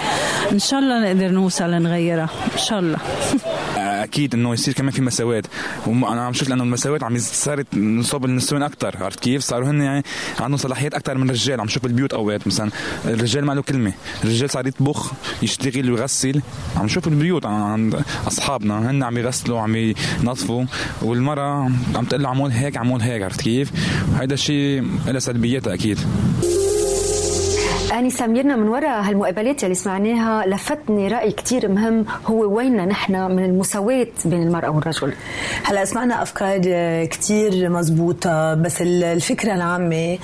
إن 0.53 0.59
شاء 0.59 0.81
الله 0.81 1.05
نقدر 1.05 1.29
نوصل 1.29 1.71
نغيرها. 1.71 2.29
إن 2.53 2.59
شاء 2.59 2.79
الله. 2.79 2.99
أكيد 4.05 4.35
إنه 4.35 4.53
يصير 4.53 4.75
كمان 4.75 4.91
في 4.91 5.03
مساواة. 5.03 5.43
وأنا 5.87 6.23
عم 6.27 6.33
شوف 6.33 6.49
لأنه 6.49 6.63
المساواة 6.63 6.99
عم 7.03 7.19
صارت 7.19 7.75
نصاب 7.75 8.25
النسوان 8.25 8.63
أكثر 8.63 8.97
عرفت 9.05 9.21
كيف؟ 9.21 9.43
صاروا 9.43 9.71
هن 9.71 9.83
يعني 9.83 10.05
عندهم 10.41 10.57
صلاحيات 10.57 10.95
أكثر 10.95 11.19
من 11.19 11.31
الرجال. 11.31 11.61
عم 11.61 11.69
شوف 11.69 11.85
البيوت 11.85 12.13
أوقات 12.13 12.47
مثلا 12.47 12.71
الرجال 13.05 13.45
ما 13.45 13.53
له 13.53 13.63
كلمة. 13.63 13.93
الرجال 14.25 14.51
صار 14.51 14.67
يطبخ 14.67 15.13
يشتغل 15.43 15.91
ويغسل 15.91 16.43
عم 16.77 16.85
نشوف 16.85 17.09
البيوت 17.09 17.47
عند 17.47 18.03
أصحابنا 18.27 18.91
هن 18.91 19.03
عم 19.03 19.19
يغسلوا 19.19 19.61
عم 19.61 19.77
ينظفوا. 19.77 20.65
والمرأة 21.03 21.71
عم 21.95 22.05
تقول 22.05 22.23
له 22.23 22.29
عمول 22.29 22.51
هيك 22.51 22.77
عمول 22.77 23.01
هيك 23.01 23.23
عرفت 23.23 23.41
كيف؟ 23.41 23.71
هذا 24.21 24.35
الشيء 24.35 24.85
له 25.07 25.19
سلبياتها 25.19 25.75
أكيد. 25.75 25.99
أني 28.01 28.11
سميرنا 28.11 28.57
من 28.57 28.69
وراء 28.69 29.03
هالمقابلات 29.03 29.65
اللي 29.65 29.75
سمعناها 29.75 30.47
لفتني 30.47 31.09
رأي 31.09 31.33
كتير 31.33 31.69
مهم 31.69 32.05
هو 32.27 32.57
ويننا 32.57 32.87
نحن 32.87 33.13
من 33.31 33.45
المساواة 33.45 34.07
بين 34.25 34.43
المرأة 34.43 34.71
والرجل 34.71 35.13
هلا 35.65 35.85
سمعنا 35.85 36.23
أفكار 36.23 36.61
كتير 37.05 37.69
مزبوطة 37.69 38.55
بس 38.55 38.83
الفكرة 38.83 39.55
العامة 39.55 40.19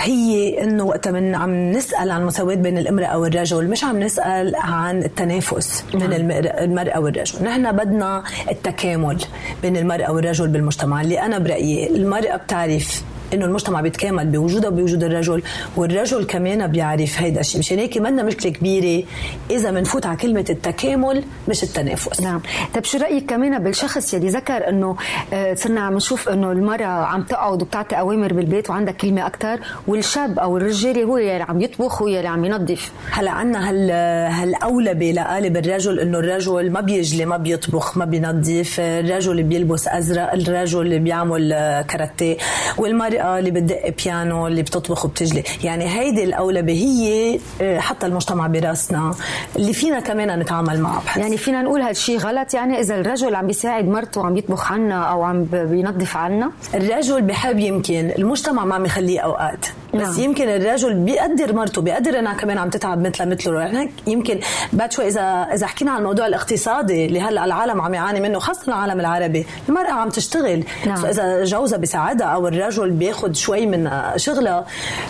هي 0.00 0.62
إنه 0.64 0.84
وقت 0.84 1.08
من 1.08 1.34
عم 1.34 1.70
نسأل 1.70 2.10
عن 2.10 2.20
المساواة 2.20 2.54
بين 2.54 2.78
الامرأة 2.78 3.18
والرجل 3.18 3.70
مش 3.70 3.84
عم 3.84 4.00
نسأل 4.00 4.56
عن 4.56 4.98
التنافس 4.98 5.84
بين. 5.94 6.12
المرأة 6.12 7.00
والرجل 7.00 7.44
نحن 7.44 7.72
بدنا 7.72 8.22
التكامل 8.50 9.18
بين 9.62 9.76
المرأة 9.76 10.12
والرجل 10.12 10.48
بالمجتمع 10.48 11.00
اللي 11.00 11.20
أنا 11.22 11.38
برأيي 11.38 11.96
المرأة 11.96 12.36
بتعرف 12.36 13.02
إنه 13.34 13.44
المجتمع 13.44 13.80
بيتكامل 13.80 14.26
بوجودها 14.26 14.68
وبوجود 14.70 15.04
الرجل 15.04 15.42
والرجل 15.76 16.24
كمان 16.24 16.66
بيعرف 16.66 17.20
هيدا 17.20 17.40
الشيء. 17.40 17.58
مشان 17.58 17.78
هيك 17.78 17.98
منا 17.98 18.22
مشكلة 18.22 18.52
كبيرة 18.52 19.04
إذا 19.50 19.70
بنفوت 19.70 20.06
على 20.06 20.16
كلمة 20.16 20.44
التكامل 20.50 21.24
مش 21.48 21.62
التنافس. 21.62 22.20
نعم. 22.20 22.40
طيب 22.74 22.84
شو 22.84 22.98
رأيك 22.98 23.30
كمان 23.30 23.64
بالشخص 23.64 24.14
يلي 24.14 24.28
ذكر 24.28 24.68
إنه 24.68 24.96
آه، 25.32 25.54
صرنا 25.54 25.80
عم 25.80 25.94
نشوف 25.94 26.28
إنه 26.28 26.52
المرأة 26.52 26.84
عم 26.84 27.22
تقعد 27.22 27.62
وبتعطي 27.62 27.94
أوامر 27.98 28.32
بالبيت 28.32 28.70
وعندها 28.70 28.92
كلمة 28.92 29.26
أكثر 29.26 29.60
والشاب 29.86 30.38
أو 30.38 30.56
الرجال 30.56 30.98
هو 31.04 31.18
يلي 31.18 31.42
عم 31.42 31.60
يطبخ 31.60 32.02
هو 32.02 32.08
يلي 32.08 32.28
عم 32.28 32.44
ينظف. 32.44 32.92
هلأ 33.10 33.30
عندنا 33.30 33.70
هال 33.70 33.90
هالاولبه 34.32 35.10
لقالب 35.10 35.56
الرجل 35.56 36.00
إنه 36.00 36.18
الرجل 36.18 36.70
ما 36.70 36.80
بيجلي 36.80 37.24
ما 37.24 37.36
بيطبخ 37.36 37.98
ما 37.98 38.04
بينظف 38.04 38.80
الرجل 38.80 39.42
بيلبس 39.42 39.88
أزرق 39.88 40.32
الرجل 40.32 40.80
اللي 40.80 40.98
بيعمل 40.98 41.50
كاراتيه 41.88 42.36
والمرأة 42.78 43.19
المرأة 43.20 43.38
اللي 43.38 43.50
بتدق 43.50 43.94
بيانو 44.04 44.46
اللي 44.46 44.62
بتطبخ 44.62 45.04
وبتجلي. 45.04 45.42
يعني 45.64 45.88
هيدي 45.88 46.24
الأولبة 46.24 46.72
هي 46.72 47.38
آه، 47.60 47.78
حتى 47.78 48.06
المجتمع 48.06 48.46
براسنا 48.46 49.14
اللي 49.56 49.72
فينا 49.72 50.00
كمان 50.00 50.38
نتعامل 50.38 50.80
معه. 50.80 51.04
بحس. 51.04 51.16
يعني 51.16 51.36
فينا 51.36 51.62
نقول 51.62 51.80
هالشيء 51.80 52.18
غلط. 52.18 52.54
يعني 52.54 52.80
إذا 52.80 53.00
الرجل 53.00 53.34
عم 53.34 53.46
بيساعد 53.46 53.88
مرته 53.88 54.20
وعم 54.20 54.36
يطبخ 54.36 54.72
عنا 54.72 55.02
أو 55.02 55.22
عم 55.22 55.44
بينظف 55.44 56.16
عنا. 56.16 56.50
الرجل 56.74 57.22
بحب 57.22 57.58
يمكن 57.58 58.10
المجتمع 58.18 58.64
ما 58.64 58.74
عم 58.74 58.84
يخليه 58.84 59.20
أوقات. 59.20 59.66
بس 59.94 60.00
نعم. 60.00 60.20
يمكن 60.20 60.48
الرجل 60.48 60.94
بيقدر 60.94 61.54
مرته 61.54 61.82
بيقدر 61.82 62.18
إنها 62.18 62.34
كمان 62.34 62.58
عم 62.58 62.70
تتعب 62.70 63.06
مثلها 63.06 63.26
مثله 63.26 63.60
يعني 63.60 63.90
يمكن 64.06 64.40
بعد 64.72 64.92
شوي 64.92 65.08
اذا 65.08 65.48
إذا 65.54 65.66
حكينا 65.66 65.90
عن 65.90 65.98
الموضوع 65.98 66.26
الاقتصادي 66.26 67.06
اللي 67.06 67.20
هلأ 67.20 67.44
العالم 67.44 67.80
عم 67.80 67.94
يعاني 67.94 68.20
منه 68.20 68.38
خاصة 68.38 68.68
العالم 68.68 69.00
العربي 69.00 69.46
المرأة 69.68 69.90
عم 69.90 70.08
تشتغل 70.08 70.64
نعم. 70.86 71.04
إذا 71.06 71.44
جوزها 71.44 71.78
بيساعدها 71.78 72.26
أو 72.26 72.48
الرجل 72.48 72.90
بياخذ 72.90 73.32
شوي 73.32 73.66
من 73.66 73.90
شغلها 74.16 74.66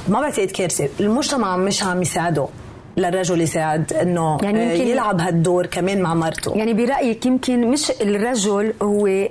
ما 0.09 0.21
بعتقد 0.21 0.51
كارثة 0.51 0.89
المجتمع 1.01 1.57
مش 1.57 1.83
عم 1.83 2.03
يساعده 2.03 2.49
للرجل 2.97 3.41
يساعد 3.41 3.93
إنه 3.93 4.39
يعني 4.43 4.63
يمكن 4.63 4.89
يلعب 4.89 5.21
هالدور 5.21 5.67
كمان 5.67 6.03
مع 6.03 6.15
مرته 6.15 6.57
يعني 6.57 6.75
برأيك 6.75 7.27
يمكن 7.27 7.71
مش 7.71 7.91
الرجل 8.01 8.73
هو 8.83 9.07
آه، 9.07 9.29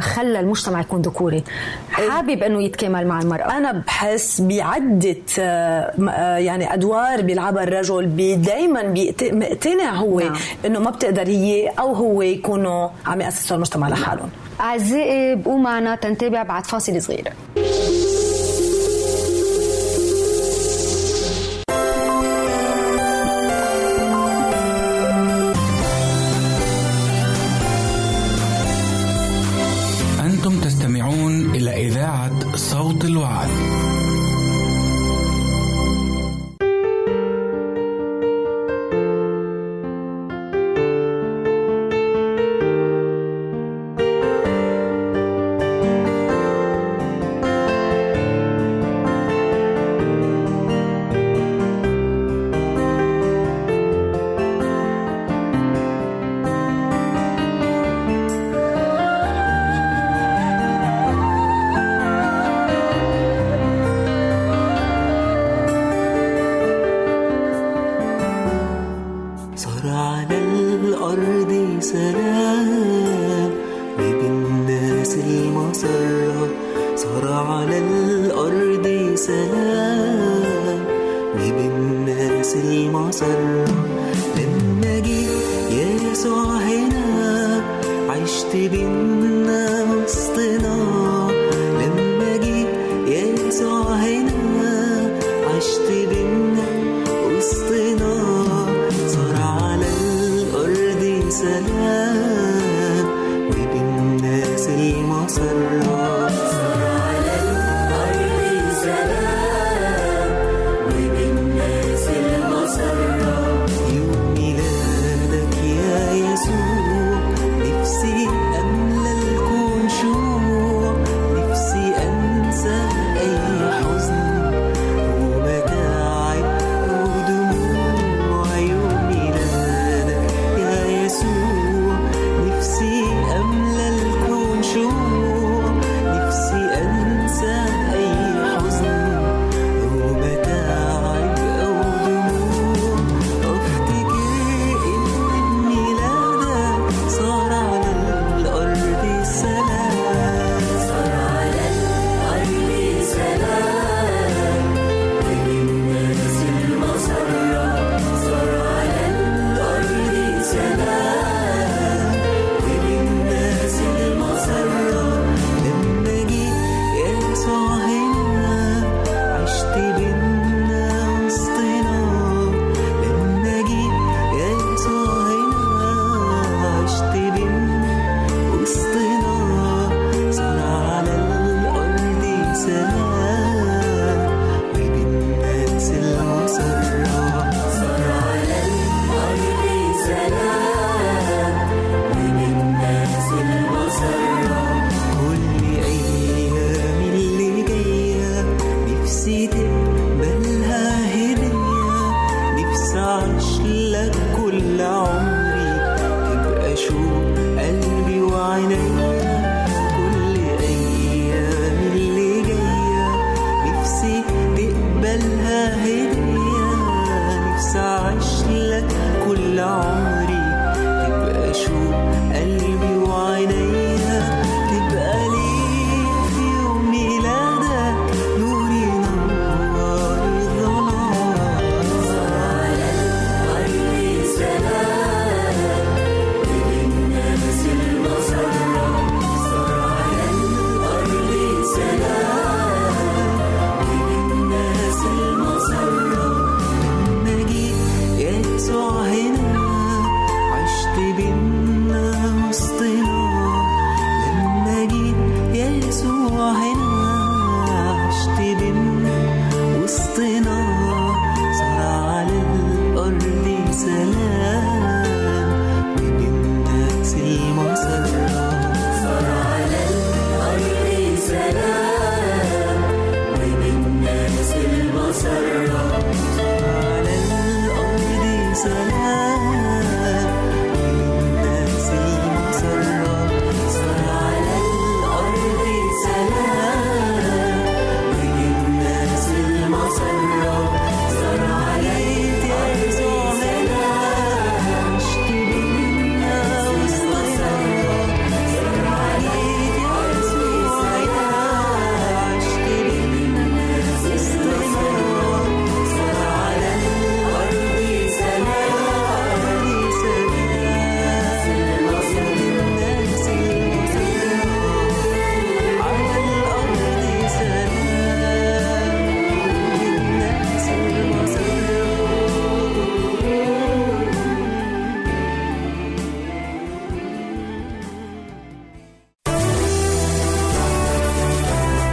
خلى 0.00 0.40
المجتمع 0.40 0.80
يكون 0.80 1.02
ذكوري. 1.02 1.44
حابب 1.90 2.42
إنه 2.42 2.62
يتكامل 2.62 3.06
مع 3.06 3.20
المرأة. 3.20 3.56
أنا 3.56 3.72
بحس 3.72 4.40
بعدة 4.40 5.16
آه، 5.38 5.94
آه، 6.10 6.36
يعني 6.36 6.74
أدوار 6.74 7.20
بيلعبها 7.22 7.62
الرجل 7.62 8.36
دائما 8.42 8.94
مقتنع 9.22 9.94
هو 9.94 10.20
نعم. 10.20 10.34
إنه 10.66 10.80
ما 10.80 10.90
بتقدر 10.90 11.26
هي 11.28 11.68
أو 11.68 11.92
هو 11.92 12.22
يكونوا 12.22 12.88
عم 13.06 13.20
يأسسوا 13.20 13.56
المجتمع 13.56 13.88
لحالهم. 13.88 14.28
أعزائي 14.60 15.34
بقوا 15.34 15.58
معنا 15.58 15.94
تنتابع 15.94 16.42
بعد 16.42 16.66
فاصل 16.66 17.02
صغير. 17.02 17.32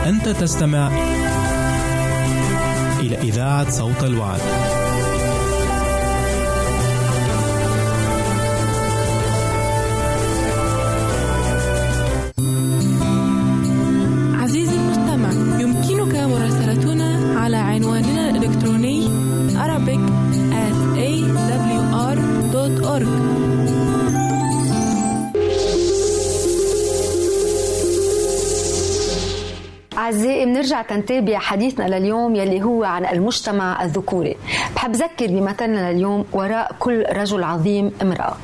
أنت 0.06 0.30
تستمع 0.30 0.88
إلى 3.00 3.18
إذاعة 3.18 3.70
صوت 3.70 4.04
الوعد. 4.04 4.73
بنرجع 30.64 30.82
تنتابع 30.82 31.38
حديثنا 31.40 32.00
لليوم 32.00 32.36
يلي 32.36 32.64
هو 32.64 32.84
عن 32.84 33.06
المجتمع 33.06 33.84
الذكوري. 33.84 34.36
بحب 34.76 34.92
ذكر 34.92 35.28
بمثلنا 35.28 35.92
لليوم 35.92 36.26
وراء 36.32 36.76
كل 36.80 37.06
رجل 37.10 37.44
عظيم 37.44 37.92
امرأة. 38.02 38.36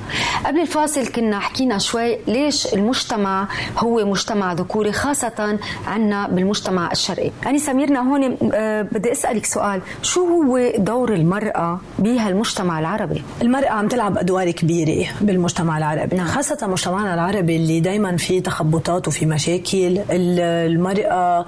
قبل 0.50 0.60
الفاصل 0.62 1.08
كنا 1.08 1.40
حكينا 1.40 1.78
شوي 1.78 2.18
ليش 2.28 2.74
المجتمع 2.74 3.48
هو 3.78 4.06
مجتمع 4.06 4.54
ذكوري 4.54 4.92
خاصة 4.92 5.60
عنا 5.88 6.28
بالمجتمع 6.28 6.92
الشرقي. 6.92 7.32
أنا 7.46 7.58
سميرنا 7.58 8.00
هون 8.12 8.38
آه، 8.54 8.82
بدي 8.82 9.12
أسألك 9.12 9.46
سؤال. 9.46 9.82
شو 10.02 10.28
هو 10.28 10.72
دور 10.78 11.14
المرأة 11.14 11.80
بهالمجتمع 12.00 12.80
العربي؟ 12.80 13.24
المرأة 13.42 13.70
عم 13.70 13.88
تلعب 13.88 14.18
أدوار 14.18 14.52
كبيرة 14.52 15.08
بالمجتمع 15.22 15.78
العربي 15.78 16.16
نعم. 16.16 16.28
خاصة 16.28 16.68
مجتمعنا 16.68 17.14
العربي 17.14 17.56
اللي 17.56 17.80
دايما 17.80 18.18
في 18.18 18.42
تخبطات 18.42 19.08
وفي 19.08 19.26
مشاكل. 19.26 19.78
ال- 20.12 20.40
المرأة 20.72 21.46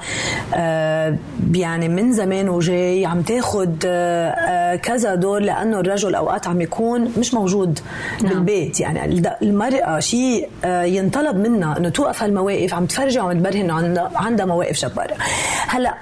آه، 0.54 1.18
يعني 1.54 1.90
من 1.90 2.12
زمان 2.14 2.50
وجاي 2.50 3.06
عم 3.06 3.22
تاخد 3.22 3.84
آه، 3.86 4.76
كذا 4.76 5.16
دور 5.16 5.40
لأنه 5.40 5.80
الرجل 5.80 6.16
أوقات 6.16 6.48
عم 6.48 6.62
يكون 6.62 7.12
مش 7.18 7.34
موجود 7.34 7.80
نعم. 8.24 8.34
بالبيت. 8.34 8.80
يعني 8.80 8.91
الد- 8.98 9.36
المرأة 9.42 10.00
شيء 10.00 10.50
آه، 10.66 10.84
ينطلب 10.84 11.36
منها 11.38 11.78
أنه 11.78 11.90
توقف 11.90 12.24
هالمواقف 12.24 12.74
عم 12.74 12.86
تفرجي 12.86 13.20
وعم 13.20 13.40
تبرهن 13.40 13.72
إنه 13.72 14.10
عندها 14.16 14.46
مواقف 14.46 14.86
جبارة. 14.86 15.14
هلأ 15.68 15.94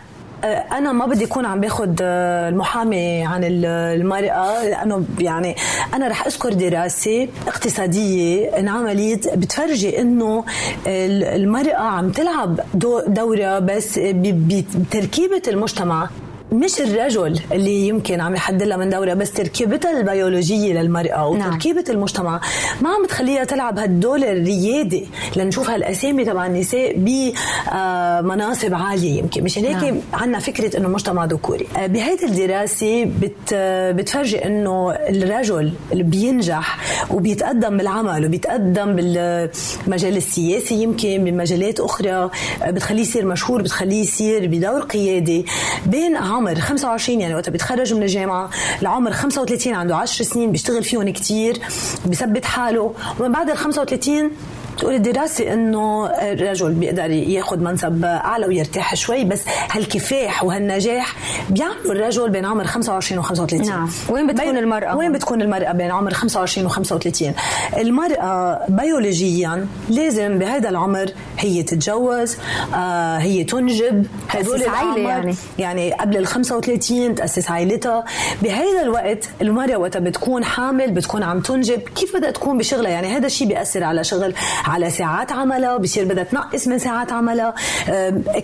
آه، 0.43 0.65
أنا 0.71 0.91
ما 0.91 1.05
بدي 1.05 1.25
اكون 1.25 1.45
عم 1.45 1.59
باخذ 1.59 1.95
آه، 2.01 2.49
المحامي 2.49 3.25
عن 3.25 3.43
ال- 3.43 3.65
المرأة 3.65 4.63
لأنه 4.65 5.03
يعني 5.19 5.55
أنا 5.93 6.07
رح 6.07 6.25
أذكر 6.25 6.53
دراسة 6.53 7.27
اقتصادية 7.47 8.57
انعملت 8.59 9.33
بتفرجي 9.37 10.01
إنه 10.01 10.43
ال- 10.87 11.23
المرأة 11.23 11.77
عم 11.81 12.09
تلعب 12.09 12.59
دو- 12.73 13.01
دورة 13.07 13.59
بس 13.59 13.99
بتركيبة 13.99 15.41
المجتمع. 15.47 16.09
مش 16.51 16.81
الرجل 16.81 17.39
اللي 17.51 17.87
يمكن 17.87 18.21
عم 18.21 18.35
يحدد 18.35 18.63
لها 18.63 18.77
من 18.77 18.89
دوره 18.89 19.13
بس 19.13 19.31
تركيبتها 19.31 19.99
البيولوجية 19.99 20.81
للمرأة 20.81 21.35
نعم. 21.35 21.49
وتركيبه 21.49 21.83
المجتمع 21.89 22.41
ما 22.81 22.89
عم 22.89 23.05
تخليها 23.05 23.43
تلعب 23.43 23.79
هالدور 23.79 24.17
الريادي 24.17 25.07
لنشوف 25.35 25.69
هالأسامي 25.69 26.25
تبع 26.25 26.45
النساء 26.45 26.93
بمناصب 26.97 28.73
عالية 28.73 29.19
يمكن 29.19 29.43
مشان 29.43 29.65
هيك 29.65 29.83
نعم. 29.83 29.97
عندنا 30.13 30.39
فكرة 30.39 30.77
إنه 30.77 30.89
مجتمع 30.89 31.25
ذكوري 31.25 31.67
آه، 31.77 31.87
بهيدي 31.87 32.25
الدراسة 32.25 33.05
بت 33.05 33.53
بتفرجي 33.95 34.45
إنه 34.45 34.91
الرجل 34.91 35.73
اللي 35.91 36.03
بينجح 36.03 36.77
وبيتقدم 37.11 37.77
بالعمل 37.77 38.25
وبيتقدم 38.25 38.95
بالمجال 38.95 40.17
السياسي 40.17 40.75
يمكن 40.75 41.25
بمجالات 41.25 41.79
أخرى 41.79 42.11
آه، 42.11 42.31
بتخليه 42.67 43.01
يصير 43.01 43.25
مشهور 43.25 43.61
بتخليه 43.61 44.01
يصير 44.01 44.47
بدور 44.47 44.81
قيادي 44.81 45.45
بين 45.85 46.15
عمر 46.39 46.55
25 46.59 47.21
يعني 47.21 47.35
وقت 47.35 47.49
بيتخرج 47.49 47.93
من 47.93 48.03
الجامعة 48.03 48.49
لعمر 48.81 49.11
35 49.11 49.73
عنده 49.73 49.95
10 49.95 50.25
سنين 50.25 50.51
بيشتغل 50.51 50.83
فيهم 50.83 51.09
كتير 51.09 51.59
بيثبت 52.05 52.45
حاله 52.45 52.93
ومن 53.19 53.31
بعد 53.31 53.49
ال 53.49 53.57
35 53.57 54.31
تقول 54.79 54.93
الدراسة 54.95 55.53
إنه 55.53 56.05
الرجل 56.05 56.73
بيقدر 56.73 57.11
ياخذ 57.11 57.59
منصب 57.59 58.05
أعلى 58.05 58.45
ويرتاح 58.45 58.95
شوي 58.95 59.25
بس 59.25 59.41
هالكفاح 59.71 60.43
وهالنجاح 60.43 61.15
بيعملوا 61.49 61.91
الرجل 61.91 62.29
بين 62.29 62.45
عمر 62.45 62.65
25 62.65 63.19
و 63.19 63.21
35 63.21 63.67
نعم. 63.67 63.89
وين 64.09 64.27
بتكون 64.27 64.57
المرأة 64.57 64.97
وين؟ 64.97 65.11
بتكون 65.11 65.41
المرأة 65.41 65.71
بين 65.71 65.91
عمر 65.91 66.13
25 66.13 66.67
و 66.67 66.69
35 66.69 67.33
المرأة 67.77 68.65
بيولوجيا 68.69 69.67
لازم 69.89 70.39
بهذا 70.39 70.69
العمر 70.69 71.11
هي 71.39 71.63
تتجوز 71.63 72.37
آه 72.75 73.17
هي 73.17 73.43
تنجب 73.43 74.05
هدول 74.29 74.55
الأعمار. 74.55 74.97
يعني. 74.97 75.35
يعني 75.59 75.93
قبل 75.93 76.17
ال 76.17 76.27
35 76.27 77.15
تأسس 77.15 77.51
عائلتها 77.51 78.05
بهذا 78.41 78.81
الوقت 78.81 79.29
المرأة 79.41 79.77
وقت 79.77 79.97
بتكون 79.97 80.43
حامل 80.43 80.91
بتكون 80.91 81.23
عم 81.23 81.39
تنجب 81.39 81.79
كيف 81.95 82.15
بدها 82.15 82.31
تكون 82.31 82.57
بشغلها 82.57 82.91
يعني 82.91 83.07
هذا 83.07 83.25
الشيء 83.25 83.47
بيأثر 83.47 83.83
على 83.83 84.03
شغل 84.03 84.33
على 84.69 84.89
ساعات 84.89 85.31
عملها 85.31 85.77
بصير 85.77 86.05
بدها 86.05 86.23
تنقص 86.23 86.67
من 86.67 86.79
ساعات 86.79 87.11
عملها 87.11 87.53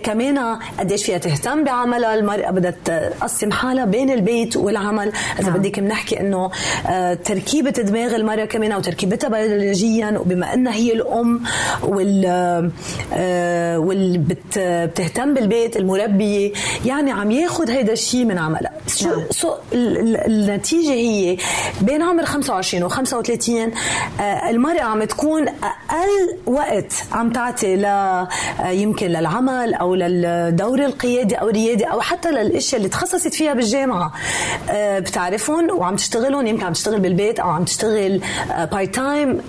كمان 0.02 0.58
قديش 0.78 1.04
فيها 1.04 1.18
تهتم 1.18 1.64
بعملها؟ 1.64 2.14
المرأة 2.14 2.50
بدها 2.50 2.74
تقسم 2.84 3.52
حالها 3.52 3.84
بين 3.84 4.10
البيت 4.10 4.56
والعمل. 4.56 5.12
إذا 5.38 5.48
نعم. 5.50 5.58
بدك 5.58 5.80
بنحكي 5.80 6.20
إنه 6.20 6.50
آه، 6.86 7.14
تركيبة 7.14 7.70
دماغ 7.70 8.14
المرأة 8.16 8.44
كمان 8.44 8.74
وتركيبتها 8.74 9.28
بيولوجيا 9.28 10.18
وبما 10.18 10.54
أنها 10.54 10.72
هي 10.74 10.92
الأم 10.92 11.40
وال 11.82 12.22
آه، 13.12 13.78
بت 14.18 14.58
بتهتم 14.58 15.34
بالبيت 15.34 15.76
المربية 15.76 16.52
يعني 16.86 17.10
عم 17.12 17.30
ياخذ 17.30 17.70
هيدا 17.70 17.92
الشيء 17.92 18.24
من 18.24 18.38
عملها. 18.38 18.72
شو 18.86 19.08
نعم. 19.08 19.22
سو 19.30 19.54
ال- 19.72 19.98
ال- 19.98 20.16
النتيجة 20.50 20.92
هي؟ 20.92 21.36
بين 21.80 22.02
عمر 22.02 22.24
25 22.24 22.82
و 22.84 22.88
35 22.88 23.72
آه، 24.20 24.50
المرأة 24.50 24.80
عم 24.82 25.04
تكون 25.04 25.46
أقل 26.16 26.36
وقت 26.54 26.92
عم 27.12 27.30
تعطي 27.32 27.76
ل 27.76 27.84
آه، 27.84 28.28
يمكن 28.70 29.06
للعمل 29.06 29.74
أو 29.74 29.94
للدور 29.94 30.84
القيادي 30.84 31.34
أو 31.34 31.48
الريادي 31.48 31.84
أو 31.84 32.00
حتى 32.00 32.30
للأشياء 32.30 32.78
اللي 32.78 32.88
تخصصت 32.88 33.34
فيها 33.34 33.54
بالجامعة 33.54 34.12
آه، 34.70 34.98
بتعرفهم 34.98 35.70
وعم 35.70 35.96
تشتغلهم 35.96 36.46
يمكن 36.46 36.64
عم 36.64 36.72
تشتغل 36.72 37.00
بالبيت 37.00 37.40
أو 37.40 37.48
عم 37.50 37.64
تشتغل 37.64 38.20
part 38.72 38.86
time 38.86 39.40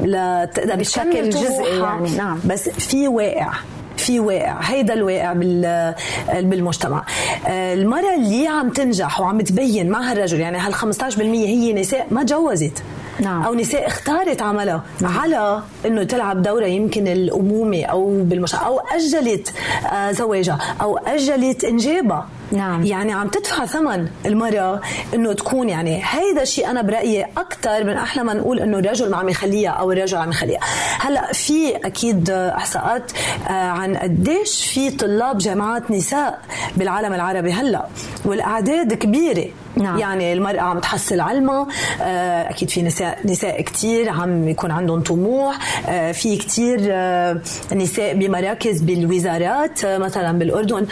لتقدر 0.00 0.74
بشكل 0.76 1.30
جزئي. 1.30 1.78
يعني، 1.78 2.10
نعم. 2.16 2.38
بس 2.44 2.68
في 2.68 3.08
واقع 3.08 3.52
في 3.96 4.20
واقع 4.20 4.58
هيدا 4.60 4.94
الواقع 4.94 5.32
بال- 5.32 5.94
بالمجتمع 6.34 7.04
آه، 7.46 7.74
المرأة 7.74 8.14
اللي 8.14 8.46
عم 8.48 8.70
تنجح 8.70 9.20
وعم 9.20 9.40
تبين 9.40 9.88
مع 9.90 10.00
هالرجل 10.10 10.40
يعني 10.40 10.58
هال 10.58 10.74
15% 10.74 11.20
هي 11.20 11.72
نساء 11.72 12.06
ما 12.10 12.22
تجوزت 12.22 12.82
نعم. 13.20 13.42
أو 13.42 13.54
نساء 13.54 13.86
اختارت 13.86 14.42
عملها 14.42 14.82
على 15.02 15.62
إنه 15.86 16.02
تلعب 16.02 16.42
دورها 16.42 16.66
يمكن 16.66 17.08
الأمومة 17.08 17.84
أو 17.84 18.22
بالمجتمع 18.22 18.66
أو 18.66 18.80
أجلت 18.80 19.52
آه، 19.92 20.12
زواجها 20.12 20.58
أو 20.80 20.98
أجلت 20.98 21.64
إنجابها 21.64 22.28
نعم. 22.52 22.82
يعني 22.84 23.12
عم 23.12 23.28
تدفع 23.28 23.66
ثمن 23.66 24.08
المرأة 24.26 24.80
إنه 25.14 25.32
تكون 25.32 25.68
يعني 25.68 26.02
هيدا 26.04 26.42
الشيء 26.42 26.70
أنا 26.70 26.82
برأيي 26.82 27.26
أكثر 27.36 27.84
من 27.84 27.92
أحلى 27.92 28.24
ما 28.24 28.34
نقول 28.34 28.60
إنه 28.60 28.78
الرجل 28.78 29.10
ما 29.10 29.16
عم 29.16 29.28
يخليها 29.28 29.70
أو 29.70 29.92
الرجل 29.92 30.18
عم 30.18 30.30
يخليها 30.30 30.60
هلأ 30.98 31.32
في 31.32 31.76
أكيد 31.76 32.30
إحصاءات 32.30 33.12
آه، 33.48 33.50
عن 33.50 33.96
قديش 33.96 34.66
في 34.66 34.90
طلاب 34.90 35.38
جامعات 35.38 35.90
نساء 35.90 36.40
بالعالم 36.76 37.12
العربي 37.12 37.52
هلأ 37.52 37.86
والأعداد 38.24 38.94
كبيرة 38.94 39.46
نعم. 39.76 39.98
يعني 39.98 40.32
المرأة 40.32 40.60
عم 40.60 40.78
تحصل 40.78 41.20
علمها 41.20 41.66
آه، 42.02 42.50
أكيد 42.50 42.70
في 42.70 42.82
نساء 42.82 43.18
نساء 43.24 43.60
كتير 43.60 44.08
عم 44.10 44.48
يكون 44.48 44.70
عندهم 44.70 45.00
طموح 45.02 45.58
آه، 45.88 46.12
في 46.12 46.36
كتير 46.36 46.78
آه، 46.82 47.40
نساء 47.74 48.14
بمراكز 48.14 48.80
بالوزارات 48.80 49.86
مثلا 49.86 50.38
بالأردن 50.38 50.86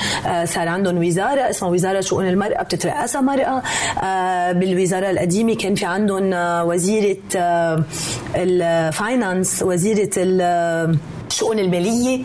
صار 0.45 0.69
عندهم 0.69 0.99
وزارة 1.07 1.51
اسمها 1.51 1.71
وزارة 1.71 2.01
شؤون 2.01 2.29
المرأة 2.29 2.63
بتترأسها 2.63 3.21
مرأة 3.21 3.63
بالوزارة 4.53 5.11
القديمة 5.11 5.55
كان 5.55 5.75
في 5.75 5.87
عندهم 5.87 6.31
وزيرة 6.69 7.17
الفاينانس 8.37 9.63
وزيرة 9.63 10.11
ال- 10.17 10.97
الشؤون 11.31 11.59
المالية 11.59 12.25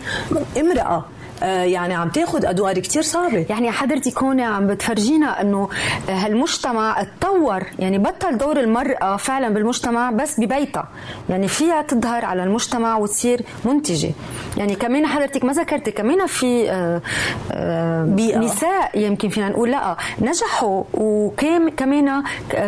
امرأة 0.60 1.04
يعني 1.42 1.94
عم 1.94 2.08
تاخذ 2.08 2.46
أدوار 2.46 2.78
كتير 2.78 3.02
صعبة. 3.02 3.46
يعني 3.50 3.70
حضرتك 3.70 4.22
هون 4.22 4.40
عم 4.40 4.66
بتفرجينا 4.66 5.40
إنه 5.40 5.68
هالمجتمع 6.08 7.00
اتطور. 7.00 7.62
يعني 7.78 7.98
بطل 7.98 8.38
دور 8.38 8.60
المرأة 8.60 9.16
فعلا 9.16 9.48
بالمجتمع 9.48 10.10
بس 10.10 10.40
ببيتها. 10.40 10.88
يعني 11.28 11.48
فيها 11.48 11.82
تظهر 11.82 12.24
على 12.24 12.42
المجتمع 12.44 12.96
وتصير 12.96 13.42
منتجة. 13.64 14.10
يعني 14.56 14.74
كمان 14.74 15.06
حضرتك 15.06 15.44
ما 15.44 15.52
ذكرتي 15.52 15.90
كمان 15.90 16.26
في 16.26 16.70
آه، 16.70 17.00
آه، 17.52 18.04
بيئة. 18.04 18.38
نساء 18.38 18.98
يمكن 18.98 19.28
فينا 19.28 19.48
نقول 19.48 19.70
لا 19.70 19.96
نجحوا. 20.20 20.84
وكان 20.94 21.70
كمان 21.70 22.22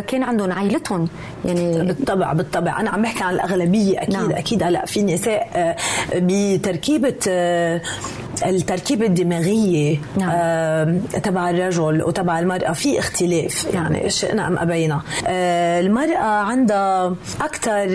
كان 0.07 0.23
عندهم 0.23 0.51
عائلتهم 0.51 1.07
يعني 1.45 1.81
بالطبع 1.83 2.33
بالطبع 2.33 2.79
أنا 2.79 2.89
عم 2.89 3.01
بحكي 3.01 3.23
عن 3.23 3.33
الأغلبية 3.33 4.01
أكيد 4.01 4.13
نعم. 4.13 4.29
نعم. 4.29 4.37
أكيد 4.37 4.63
هلا 4.63 4.85
في 4.85 5.01
نساء 5.03 5.47
آه، 5.55 5.75
بتركيبة 6.15 7.15
آه، 7.29 7.81
التركيبة 8.45 9.05
الدماغية 9.05 9.97
نعم. 10.17 10.29
آه، 10.33 10.97
تبع 11.23 11.49
الرجل 11.49 12.03
وتبع 12.03 12.39
المرأة 12.39 12.71
في 12.73 12.99
اختلاف 12.99 13.67
يعني 13.73 14.09
شئنا 14.09 14.47
ام 14.47 14.57
أبينا 14.57 15.01
آه، 15.27 15.79
المرأة 15.79 16.17
عندها 16.23 17.15
أكثر 17.41 17.85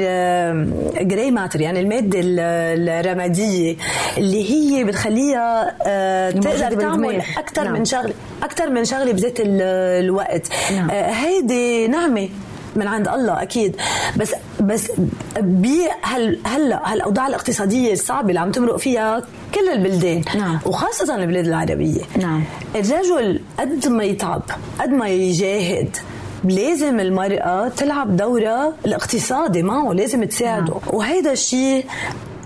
جراي 1.04 1.30
ماتر 1.30 1.60
يعني 1.60 1.80
المادة 1.80 2.20
ال- 2.20 2.88
الرمادية 2.88 3.76
اللي 4.18 4.50
هي 4.50 4.84
بتخليها 4.84 5.74
آه، 5.86 6.30
تقدر 6.30 6.80
تعمل. 6.80 7.22
أكثر 7.38 7.64
نعم. 7.64 7.72
من 7.72 7.84
شغله 7.84 8.14
أكثر 8.42 8.70
من 8.70 8.84
شغلة 8.84 9.12
بذات 9.12 9.40
ال- 9.40 9.62
الوقت 10.04 10.48
نعم. 10.76 10.90
آه، 10.90 11.10
هيدي 11.12 11.86
نعمة 11.88 12.28
من 12.76 12.86
عند 12.86 13.08
الله 13.08 13.42
أكيد 13.42 13.76
بس 14.16 14.34
بس 14.60 14.92
بهال 15.40 16.38
هلا 16.44 16.92
هالاوضاع 16.92 17.26
الاقتصادية 17.26 17.92
الصعبة 17.92 18.28
اللي 18.28 18.40
عم 18.40 18.50
تمرق 18.50 18.76
فيها 18.76 19.22
كل 19.54 19.68
البلدان 19.68 20.24
نعم. 20.36 20.58
وخاصة 20.66 21.14
البلاد 21.14 21.46
العربية 21.46 22.02
نعم. 22.18 22.44
الرجل 22.74 23.40
قد 23.58 23.88
ما 23.88 24.04
يتعب 24.04 24.42
قد 24.80 24.88
ما 24.88 25.08
يجاهد 25.08 25.96
لازم 26.44 27.00
المرأة 27.00 27.68
تلعب 27.68 28.16
دورها 28.16 28.72
الاقتصادي 28.86 29.62
معه 29.62 29.92
لازم 29.92 30.24
تساعده 30.24 30.72
نعم. 30.72 30.80
وهيدا 30.86 31.32
الشيء 31.32 31.86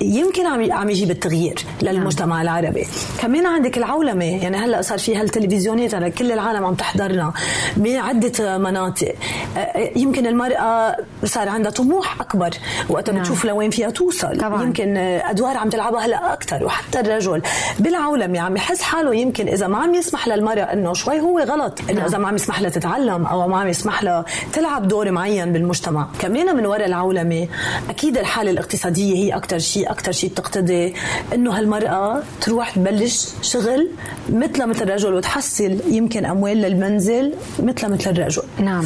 يمكن 0.02 0.46
عم 0.46 0.72
عم 0.72 0.90
يجيب 0.90 1.10
التغيير 1.10 1.64
للمجتمع 1.82 2.42
العربي 2.42 2.86
كمان 3.18 3.46
عندك 3.46 3.78
العولمة 3.78 4.24
يعني 4.24 4.56
هلأ 4.56 4.82
صار 4.82 4.98
في 4.98 5.16
هالتلفزيونات 5.16 5.94
على 5.94 6.10
كل 6.10 6.32
العالم 6.32 6.64
عم 6.64 6.74
تحضرنا 6.74 7.32
بعدة 7.76 8.58
مناطق 8.58 9.14
يمكن 9.96 10.26
المرأة 10.26 10.96
صار 11.24 11.48
عندها 11.48 11.70
طموح 11.70 12.20
أكبر 12.20 12.50
وقتها 12.88 13.12
نعم. 13.12 13.22
بتشوف 13.22 13.44
لوين 13.44 13.70
فيها 13.70 13.90
توصل 13.90 14.38
طبعاً. 14.40 14.62
يمكن 14.62 14.96
أدوار 14.96 15.56
عم 15.56 15.70
تلعبها 15.70 16.06
هلأ 16.06 16.32
أكثر 16.32 16.64
وحتى 16.64 17.00
الرجل 17.00 17.42
بالعولمة 17.78 18.40
عم 18.40 18.56
يحس 18.56 18.82
حاله 18.82 19.14
يمكن 19.14 19.48
إذا 19.48 19.66
ما 19.66 19.78
عم 19.78 19.94
يسمح 19.94 20.28
للمرأة 20.28 20.62
إنه 20.62 20.94
شوي 20.94 21.20
هو 21.20 21.38
غلط 21.40 21.80
إنه 21.90 21.98
نعم. 21.98 22.08
إذا 22.08 22.18
ما 22.18 22.28
عم 22.28 22.34
يسمح 22.34 22.60
لها 22.60 22.70
تتعلم 22.70 23.26
أو 23.26 23.48
ما 23.48 23.60
عم 23.60 23.68
يسمح 23.68 24.02
لها 24.02 24.24
تلعب 24.52 24.88
دور 24.88 25.10
معين 25.10 25.52
بالمجتمع 25.52 26.08
كمان 26.18 26.56
من 26.56 26.66
وراء 26.66 26.86
العولمة 26.86 27.48
أكيد 27.90 28.18
الحالة 28.18 28.50
الاقتصادية 28.50 29.16
هي 29.16 29.36
أكثر 29.36 29.58
شيء 29.58 29.91
أكثر 29.92 30.12
شيء 30.12 30.30
بتقتضي 30.30 30.94
إنه 31.34 31.58
هالمرأة 31.58 32.22
تروح 32.40 32.70
تبلش 32.70 33.28
شغل 33.42 33.88
مثل 34.28 34.66
مثل 34.66 34.82
الرجل 34.82 35.14
وتحصل 35.14 35.78
يمكن 35.90 36.24
أموال 36.24 36.56
للمنزل 36.56 37.34
مثل 37.58 37.92
مثل 37.92 38.10
الرجل. 38.10 38.42
نعم. 38.58 38.84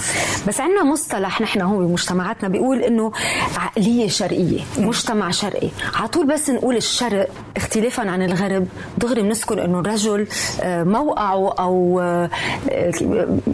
بس 0.49 0.61
عندنا 0.61 0.85
مصطلح 0.85 1.41
نحن 1.41 1.61
هو 1.61 1.79
بمجتمعاتنا 1.79 2.49
بيقول 2.49 2.83
إنه 2.83 3.13
عقلية 3.57 4.09
شرقية 4.09 4.61
مجتمع 4.79 5.31
شرقي. 5.31 5.69
على 5.95 6.09
طول 6.09 6.27
بس 6.27 6.51
نقول 6.51 6.77
الشرق 6.77 7.29
اختلافا 7.57 8.11
عن 8.11 8.23
الغرب. 8.23 8.67
دغري 8.99 9.23
بنذكر 9.23 9.65
إنه 9.65 9.81
الرجل 9.81 10.27
آه، 10.63 10.83
موقعه 10.85 11.55
أو 11.59 12.01
آه، 12.01 12.31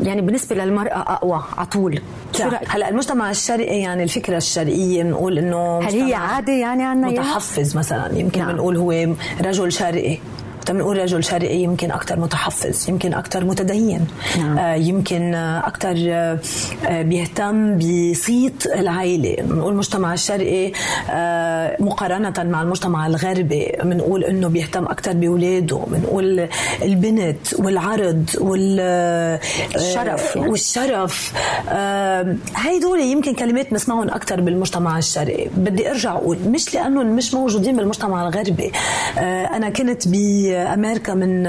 يعني 0.02 0.20
بالنسبة 0.20 0.56
للمرأة 0.56 1.00
أقوى 1.00 1.42
على 1.56 1.66
طول؟ 1.66 2.00
هلأ 2.68 2.88
المجتمع 2.88 3.30
الشرقي 3.30 3.78
يعني 3.80 4.02
الفكرة 4.02 4.36
الشرقية 4.36 5.02
بنقول 5.02 5.38
إنه 5.38 5.78
هل 5.78 6.02
هي 6.02 6.14
عادة 6.14 6.52
يعني 6.52 6.84
عنا 6.84 7.08
إياها؟ 7.08 7.22
متحفز 7.42 7.76
مثلا 7.76 8.18
يمكن 8.18 8.38
نعم. 8.38 8.48
نعم. 8.48 8.56
بنقول 8.56 8.76
هو 8.76 9.14
رجل 9.40 9.72
شرقي 9.72 10.18
وقت 10.62 10.70
بنقول 10.70 10.98
رجل 10.98 11.24
شرقي 11.24 11.56
يمكن 11.56 11.90
أكثر 11.90 12.20
متحفز 12.20 12.88
يمكن 12.88 13.14
أكثر 13.14 13.44
متدين 13.44 14.06
نعم. 14.38 14.58
آه 14.58 14.74
يمكن 14.74 15.34
أكثر 15.34 15.94
آه 15.98 16.38
بيهتم 17.02 17.78
بصيت 17.78 18.66
العائله 18.66 19.36
بنقول 19.42 19.72
المجتمع 19.72 20.14
الشرقي 20.14 20.72
آه 21.10 21.76
مقارنة 21.80 22.34
مع 22.38 22.62
المجتمع 22.62 23.06
الغربي 23.06 23.72
بنقول 23.84 24.24
إنه 24.24 24.48
بيهتم 24.48 24.84
أكثر 24.84 25.12
باولاده 25.12 25.80
بنقول 25.86 26.48
البنت 26.82 27.54
والعرض 27.58 28.30
وال 28.40 28.78
آه، 28.80 29.40
الشرف 29.76 30.36
يعني. 30.36 30.48
والشرف 30.48 31.32
آه 31.68 32.36
هيدول 32.56 33.00
يمكن 33.00 33.34
كلمات 33.34 33.70
بنسمعهم 33.70 34.08
أكثر 34.08 34.40
بالمجتمع 34.40 34.98
الشرقي 34.98 35.46
بدي 35.56 35.90
أرجع 35.90 36.12
أقول 36.12 36.38
مش 36.46 36.74
لأنهم 36.74 37.06
مش 37.06 37.34
موجودين 37.34 37.76
بالمجتمع 37.76 38.28
الغربي 38.28 38.72
آه 39.18 39.44
أنا 39.44 39.68
كنت 39.70 40.08
بامريكا 40.52 41.14
من 41.14 41.44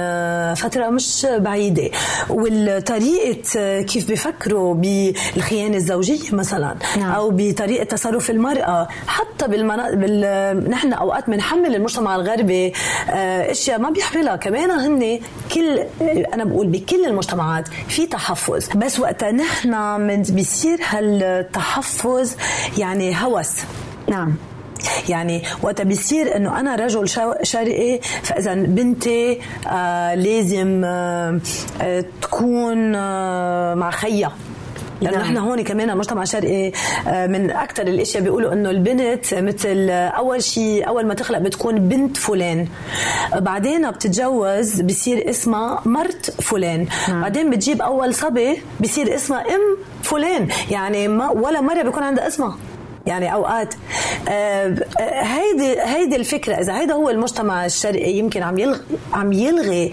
فترة 0.56 0.90
مش 0.90 1.28
بعيدة. 1.30 1.90
والطريقة 2.30 3.82
كيف 3.82 4.08
بيفكروا 4.08 4.74
بالخيانة 4.74 5.78
الزوجية 5.78 6.36
مثلا 6.36 6.76
نعم. 6.98 7.12
أو 7.12 7.32
بطريقة 7.34 7.84
تصرف 7.84 8.30
المرأة 8.30 8.88
حتى 9.08 9.48
بالمنا... 9.48 9.92
بال... 9.96 10.70
نحن 10.70 10.94
أوقات 10.94 11.30
بنحمل 11.30 11.76
المجتمع 11.76 12.16
الغربي 12.16 12.74
آه، 13.10 13.52
أشياء 13.52 13.80
ما 13.80 13.90
بيحملها. 13.90 14.36
كمان 14.36 14.72
هن 14.72 15.20
كل 15.54 15.80
أنا 16.34 16.44
بقول 16.44 16.68
بكل 16.68 17.06
المجتمعات 17.06 17.68
في 17.68 18.08
تحفظ. 18.08 18.70
بس 18.76 19.00
وقتها 19.00 19.32
نحن 19.32 20.02
من 20.02 20.22
بيصير 20.22 20.80
هالتحفظ 20.90 22.36
يعني 22.78 23.16
هوس. 23.24 23.52
نعم. 24.10 24.36
يعني 25.10 25.44
وقتها 25.62 25.84
بيصير 25.84 26.36
إنه 26.36 26.60
أنا 26.60 26.76
رجل 26.76 27.10
شرقي 27.44 28.00
فإذا 28.24 28.54
بنتي 28.54 29.40
آه 29.68 30.16
لازم 30.16 30.82
آه 30.86 31.40
آه 31.82 32.06
تكون 32.22 32.96
آه 32.96 33.74
مع 33.76 33.92
خيها 33.92 34.32
لأنه 35.02 35.18
نعم. 35.18 35.26
نحن 35.26 35.38
هون 35.38 35.62
كمان 35.62 35.98
مجتمع 35.98 36.24
شرقي 36.24 36.72
آه، 37.08 37.28
من 37.28 37.52
أكثر 37.52 37.84
الأشياء 37.84 38.24
بيقولوا 38.24 38.54
إنه 38.54 38.70
البنت 38.70 39.34
مثل 39.34 39.90
أول 39.90 40.44
شيء 40.44 40.88
أول 40.88 41.06
ما 41.06 41.14
تخلق 41.14 41.38
بتكون 41.40 41.80
بنت 41.90 42.18
فلان. 42.18 42.68
بعدين 43.36 43.92
بتتجوز 43.92 44.82
بصير 44.82 45.30
اسمها 45.30 45.82
مرت 45.86 46.42
فلان. 46.42 46.88
بعدين 47.10 47.50
بتجيب 47.50 47.82
أول 47.82 48.14
صبي 48.14 48.62
بصير 48.80 49.16
اسمها 49.16 49.40
أم 49.42 49.78
فلان. 50.04 50.48
يعني 50.72 51.08
ما 51.08 51.30
ولا 51.30 51.62
مرة 51.62 51.82
بيكون 51.82 52.04
عندها 52.04 52.28
اسمها. 52.28 52.58
يعني 53.08 53.34
أوقات 53.34 53.76
آه، 54.30 54.86
هيدي 55.00 55.82
هيدي 55.82 56.16
الفكرة 56.16 56.56
إذا 56.56 56.80
هيدا 56.80 56.94
هو 56.94 57.10
المجتمع 57.10 57.66
الشرقي 57.66 58.12
يمكن 58.12 58.44
عم 58.44 58.60
يلغي 58.60 58.80
عم 59.14 59.34
يلغي 59.34 59.92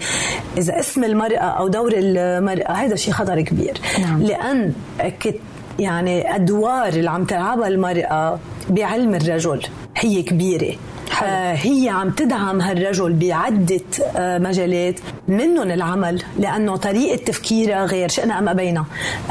إذا 0.57 0.79
اسم 0.79 1.03
المرأة 1.03 1.37
أو 1.37 1.67
دور 1.67 1.91
المرأة 1.95 2.71
هيدا 2.71 2.95
شيء 2.95 3.13
خطر 3.13 3.41
كبير 3.41 3.81
نعم. 4.01 4.23
لأن 4.23 4.73
كت 5.19 5.39
يعني 5.79 6.35
أدوار 6.35 6.87
اللي 6.87 7.09
عم 7.09 7.25
تلعبها 7.25 7.67
المرأة 7.67 8.39
بعلم 8.69 9.15
الرجل. 9.15 9.61
هي 9.97 10.21
كبيرة. 10.23 10.75
آه 11.23 11.53
هي 11.53 11.89
عم 11.89 12.09
تدعم 12.09 12.61
هالرجل 12.61 13.13
بعدة 13.13 13.79
آه 14.15 14.37
مجالات 14.37 14.99
منهم 15.27 15.71
العمل 15.71 16.23
لأنه 16.39 16.75
طريقة 16.75 17.23
تفكيرها 17.23 17.85
غير 17.85 18.09
شئنا 18.09 18.39
أم 18.39 18.49
أبينا 18.49 18.85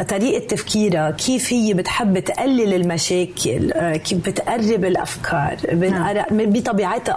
طريقة 0.08 0.46
تفكيرها 0.46 1.10
كيف 1.10 1.52
هي 1.52 1.74
بتحب 1.74 2.18
تقلل 2.18 2.74
المشاكل 2.74 3.72
آه 3.72 3.96
كيف 3.96 4.18
بتقرب 4.28 4.84
الأفكار 4.84 5.56
بنقر- 5.72 6.24
بطبيعتها. 6.30 7.16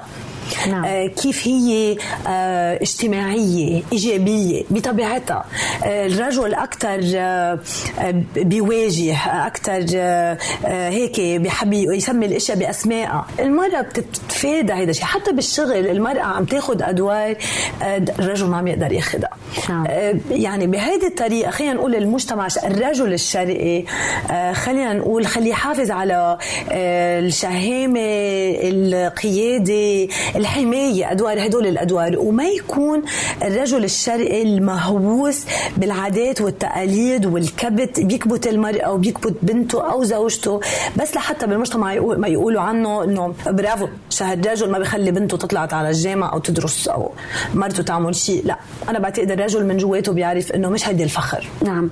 نعم. 0.69 0.86
آه، 0.86 1.08
كيف 1.08 1.47
هي 1.47 1.97
آه، 2.27 2.79
اجتماعية 2.82 3.84
إيجابية 3.93 4.63
بطبيعتها 4.69 5.45
آه، 5.84 6.08
الرجل 6.08 6.53
أكثر 6.53 6.99
بيواجه 8.36 9.47
أكثر 9.47 9.86
هيك 10.65 11.21
بيحب 11.21 11.73
يسمي 11.73 12.25
الأشياء 12.25 12.58
بأسمائها 12.58 13.25
المرأة 13.39 13.82
بتتفادى 13.82 14.73
هذا 14.73 14.89
الشيء 14.89 15.06
حتى 15.06 15.32
بالشغل 15.32 15.88
المرأة 15.88 16.21
عم 16.21 16.45
تاخذ 16.45 16.82
أدوار 16.82 17.36
الرجل 18.19 18.47
ما 18.47 18.58
عم 18.58 18.67
يقدر 18.67 18.91
ياخذها 18.91 19.29
نعم. 19.69 19.86
يعني 20.32 20.67
بهيدي 20.67 21.08
الطريقة 21.08 21.51
خلينا 21.51 21.73
نقول 21.73 21.95
المجتمع 21.95 22.47
الرجل 22.63 23.13
الشرقي 23.13 23.84
خلينا 24.53 24.93
نقول 24.93 25.25
خليه 25.27 25.49
يحافظ 25.49 25.91
على 25.91 26.38
الشهامة 26.71 27.99
القيادة 28.63 30.08
الحماية 30.36 31.12
أدوار 31.12 31.46
هدول 31.46 31.67
الأدوار 31.67 32.19
وما 32.19 32.43
يكون 32.43 33.02
الرجل 33.43 33.84
الشرقي 33.84 34.43
المهووس 34.43 35.46
بالعادات 35.78 36.41
والتقاليد 36.41 37.26
والكبت 37.26 38.00
بيكبت 38.00 38.48
المرأة 38.48 38.91
وبيكبت 38.91 39.36
بنته 39.41 39.91
أو 39.91 40.04
زوجته 40.04 40.62
بس 41.02 41.15
لحتى 41.15 41.48
بالمجتمع 41.48 41.96
ما 42.17 42.28
يقولوا 42.28 42.62
عنه 42.62 43.04
إنه 43.04 43.34
برافو 43.48 43.88
شهد 44.10 44.48
رجل 44.48 44.72
ما 44.72 44.80
بيخلي 44.80 45.12
بنته 45.12 45.38
تطلع 45.38 45.67
على 45.72 45.89
الجامعة 45.89 46.34
أو 46.34 46.39
تدرس 46.39 46.88
أو 46.88 47.12
مرته 47.54 47.84
تعمل 47.84 48.15
شيء 48.15 48.46
لا 48.46 48.58
أنا 48.89 49.00
بعتقد 49.00 49.32
الرجل 49.32 49.65
من 49.65 49.78
جواته 49.78 50.13
بيعرف 50.13 50.52
إنه 50.52 50.69
مش 50.69 50.88
هيدي 50.88 51.04
الفخر. 51.04 51.48
نعم. 51.63 51.89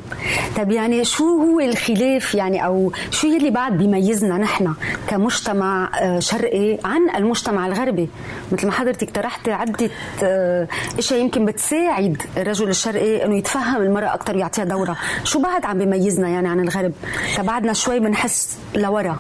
طيب 0.58 0.72
يعني 0.72 1.06
شو 1.06 1.24
هو 1.24 1.60
الخلاف 1.60 2.36
يعني 2.36 2.66
أو 2.66 2.92
شو 3.12 3.28
يلي 3.28 3.50
بعد 3.50 3.78
بيميزنا 3.78 4.38
نحن 4.38 4.74
كمجتمع 5.08 5.90
آه، 6.02 6.20
شرقي 6.20 6.78
عن 6.84 7.10
المجتمع 7.16 7.68
الغربي؟ 7.68 8.10
مثل 8.52 8.66
ما 8.66 8.72
حضرتك 8.72 9.10
طرحتي 9.10 9.52
عده 9.52 9.90
آه، 10.24 10.68
اشياء 10.98 11.20
يمكن 11.20 11.46
بتساعد 11.46 12.22
الرجل 12.38 12.70
الشرقي 12.70 13.26
إنه 13.26 13.36
يتفهم 13.38 13.82
المرأة 13.82 14.14
أكثر 14.14 14.36
ويعطيها 14.36 14.64
دورها 14.64 14.98
شو 15.24 15.42
بعد 15.42 15.66
عم 15.66 15.78
بيميزنا 15.78 16.30
يعني 16.30 16.48
عن 16.48 16.60
الغرب؟ 16.60 16.94
تبعدنا 17.38 17.74
شوي 17.74 18.00
بنحس 18.00 18.58
لورا 18.76 19.20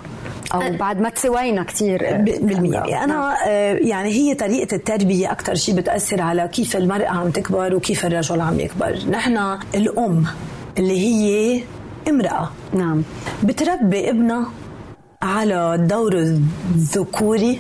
أو 0.54 0.78
بعد 0.78 1.02
ما 1.02 1.10
تساوينا 1.10 1.64
كثير 1.64 2.00
بالمية. 2.42 3.04
أنا 3.04 3.36
آه، 3.48 3.74
يعني 3.74 4.10
هي 4.10 4.36
طريقة 4.36 4.76
التربية 4.76 5.32
أكثر 5.32 5.56
شيء 5.56 5.76
بتأثر 5.76 6.22
على 6.22 6.48
كيف 6.48 6.78
المرأة 6.78 7.08
عم 7.08 7.30
تكبر 7.32 7.76
وكيف 7.76 8.06
الرجل 8.06 8.42
عم 8.42 8.60
يكبر. 8.60 9.00
نحن 9.10 9.58
الأم 9.76 10.26
اللي 10.78 11.00
هي 11.00 11.64
امرأة. 12.10 12.52
نعم. 12.74 13.04
بتربي 13.44 14.10
ابنها 14.10 14.46
على 15.22 15.76
الدور 15.76 16.14
الذكوري 16.76 17.60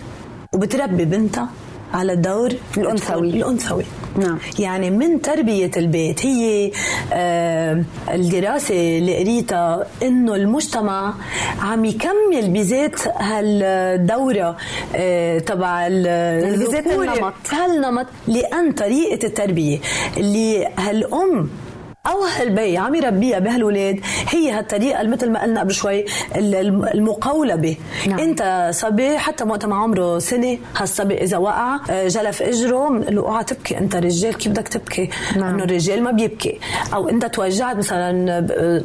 وبتربي 0.61 1.05
بنتها 1.05 1.49
على 1.93 2.13
الدور 2.13 2.51
الأنثوي. 2.77 3.29
الأنثوي 3.29 3.83
نعم. 4.17 4.37
يعني 4.59 4.89
من 4.89 5.21
تربية 5.21 5.71
البيت 5.77 6.25
هي 6.25 6.71
آه 7.13 7.83
الدراسة 8.13 8.97
اللي 8.97 9.17
قريتها 9.19 9.85
إنه 10.03 10.35
المجتمع 10.35 11.13
عم 11.61 11.85
يكمل 11.85 12.49
بذات 12.49 13.07
هالدورة 13.07 14.57
آه 14.95 15.39
تبع 15.39 15.87
بذات. 15.87 16.87
النمط. 16.87 17.33
هالنمط 17.51 18.07
لأن 18.27 18.71
طريقة 18.71 19.27
التربية 19.27 19.79
اللي 20.17 20.67
هالأم 20.77 21.49
أو 22.07 22.23
هالبي 22.23 22.77
عم 22.77 22.95
يربيها 22.95 23.39
بهالولاد. 23.39 23.99
هي 24.29 24.51
هالطريقة 24.51 25.07
مثل 25.07 25.29
ما 25.31 25.41
قلنا 25.41 25.59
قبل 25.59 25.73
شوي 25.73 26.05
ال- 26.35 26.55
الم- 26.55 26.85
المقولبه 26.85 27.77
نعم. 28.07 28.19
إنت 28.19 28.69
صبي 28.73 29.17
حتى 29.17 29.43
وقت 29.43 29.65
ما 29.65 29.75
عمره 29.75 30.19
سنة 30.19 30.57
هالصبي 30.77 31.17
إذا 31.17 31.37
وقع 31.37 31.79
آه، 31.89 32.07
جلف 32.07 32.41
إجره 32.41 32.89
بنقول 32.89 33.15
له 33.15 33.21
أوعى 33.21 33.43
تبكي 33.43 33.77
أنت 33.77 33.95
رجال 33.95 34.37
كيف 34.37 34.51
بدك 34.51 34.67
تبكي؟ 34.67 35.09
نعم. 35.37 35.53
إنه 35.53 35.63
الرجال 35.63 36.03
ما 36.03 36.11
بيبكي. 36.11 36.59
أو 36.93 37.09
إنت 37.09 37.25
توجعت 37.25 37.75
مثلا 37.75 38.29
آه، 38.51 38.81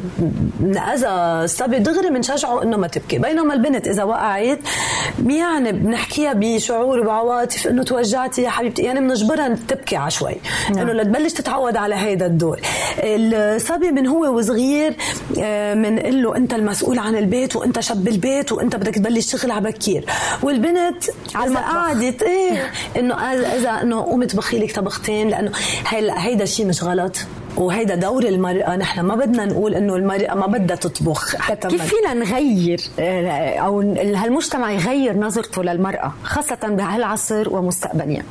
نأذى 0.61 1.09
الصبي 1.45 1.79
دغري 1.79 2.11
بنشجعه 2.11 2.63
إنه 2.63 2.77
ما 2.77 2.87
تبكي. 2.87 3.19
بينما 3.19 3.55
البنت 3.55 3.89
إذا 3.89 4.03
وقعت 4.05 4.59
يعني 5.27 5.73
بنحكيها 5.73 6.33
بشعور 6.33 7.01
وبعواطف 7.01 7.67
إنه 7.67 7.83
توجعتي 7.83 8.43
يا 8.43 8.51
حبيبتي. 8.51 8.83
يعني 8.83 9.01
بنجبرها 9.01 9.57
تبكي 9.69 9.97
على 9.97 10.11
شوي. 10.11 10.35
نعم. 10.75 10.89
إنه 10.89 10.93
لتبلش 11.03 11.33
تتعود 11.33 11.77
على 11.77 11.95
هيدا 11.95 12.27
الدور. 12.27 12.61
الصبي 13.07 13.91
من 13.91 14.07
هو 14.07 14.39
وصغير 14.39 14.95
آه، 15.41 15.75
بنقول 15.75 16.23
له 16.23 16.37
أنت 16.37 16.55
المسؤول 16.55 16.99
عن 16.99 17.17
البيت 17.17 17.57
وأنت 17.57 17.81
شب 17.81 18.09
البيت 18.09 18.53
وأنت 18.53 18.77
بدك 18.77 18.95
تبلش 18.95 19.27
تشتغل 19.27 19.51
على 19.51 19.71
بكير. 19.71 20.05
والبنت 20.43 21.05
على 21.35 21.47
المطبخ. 21.47 21.67
قعدت 21.69 22.23
إيه 22.23 22.71
إنه 22.99 23.15
إذا 23.33 23.71
إنه 23.83 24.03
قومي 24.03 24.27
طبخي 24.27 24.59
لك 24.59 24.75
طبختين 24.77 25.29
لأنه 25.29 25.53
هيدا 25.89 26.15
هيدا 26.19 26.45
شيء 26.45 26.67
مش 26.67 26.83
غلط. 26.85 27.17
وهيدا 27.57 27.95
دور 27.95 28.25
المرأة 28.25 28.77
نحن 28.77 29.01
ما 29.01 29.15
بدنا 29.15 29.45
نقول 29.45 29.75
إنه 29.75 29.97
المرأة 29.97 30.35
ما 30.35 30.47
بدها 30.47 30.77
تطبخ 30.77 31.37
حتى 31.37 31.69
كيف 31.69 31.81
ما- 31.81 31.87
فينا 31.87 32.15
نغير 32.15 32.81
آه، 32.99 33.59
أو 33.59 33.81
هالمجتمع 33.97 34.71
يغير 34.73 35.17
نظرته 35.19 35.63
للمرأة 35.63 36.13
خاصة 36.25 36.59
بهالعصر 36.65 37.55
ومستقبليا؟ 37.55 38.23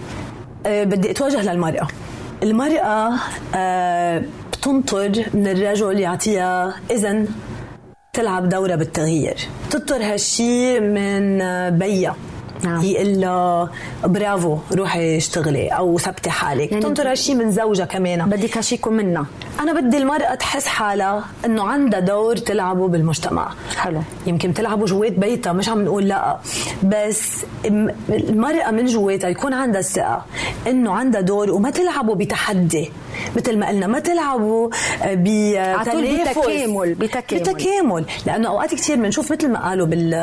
آه، 0.65 0.83
بدي 0.83 1.11
أتوجه 1.11 1.41
للمرأة. 1.53 1.87
المرأة 2.43 3.13
بتنطر 4.65 5.25
من 5.33 5.47
الرجل 5.47 5.99
يعطيها. 5.99 6.75
إذن 6.91 7.27
تلعب 8.13 8.49
دورها 8.49 8.75
بالتغيير. 8.75 9.37
تنطر 9.71 10.03
هالشي 10.03 10.79
من 10.79 11.37
بيها 11.79 12.15
نعم. 12.63 12.83
يقول 12.83 13.21
لها 13.21 13.69
برافو 14.05 14.57
روحي 14.73 15.17
اشتغلي 15.17 15.67
أو 15.67 15.97
ثبتي 15.97 16.29
حالك. 16.29 16.71
يعني 16.71 16.83
تنطر 16.83 17.11
هالشي 17.11 17.35
من 17.35 17.51
زوجها 17.51 17.85
كمان. 17.85 18.29
بدك 18.29 18.57
هالشي 18.57 18.75
يكون 18.75 18.93
منا 18.93 19.25
أنا 19.59 19.73
بدي 19.81 19.97
المرأة 19.97 20.35
تحس 20.35 20.67
حالها 20.67 21.23
إنه 21.45 21.63
عندها 21.67 21.99
دور 21.99 22.37
تلعبه 22.37 22.87
بالمجتمع. 22.87 23.49
حلو. 23.77 24.01
يمكن 24.27 24.53
تلعبه 24.53 24.85
جوات 24.85 25.11
بيتها 25.11 25.53
مش 25.53 25.69
عم 25.69 25.85
نقول 25.85 26.07
لأ. 26.07 26.37
بس 26.83 27.45
المرأة 28.09 28.71
من 28.71 28.85
جواتها 28.85 29.29
يكون 29.29 29.53
عندها 29.53 29.79
الثقة 29.79 30.25
إنه 30.67 30.91
عندها 30.91 31.21
دور 31.21 31.51
وما 31.51 31.69
تلعبه 31.69 32.15
بتحدي. 32.15 32.91
مثل 33.35 33.57
ما 33.57 33.67
قلنا 33.67 33.87
ما 33.87 33.99
تلعبوا 33.99 34.69
بتنافس 35.05 36.37
بتكامل- 36.37 36.93
بتكامل. 36.93 37.43
بتكامل. 37.43 38.05
لأنه 38.25 38.49
أوقات 38.49 38.75
كثير 38.75 38.95
بنشوف 38.95 39.31
مثل 39.31 39.51
ما 39.51 39.69
قالوا 39.69 39.87
بال 39.87 40.13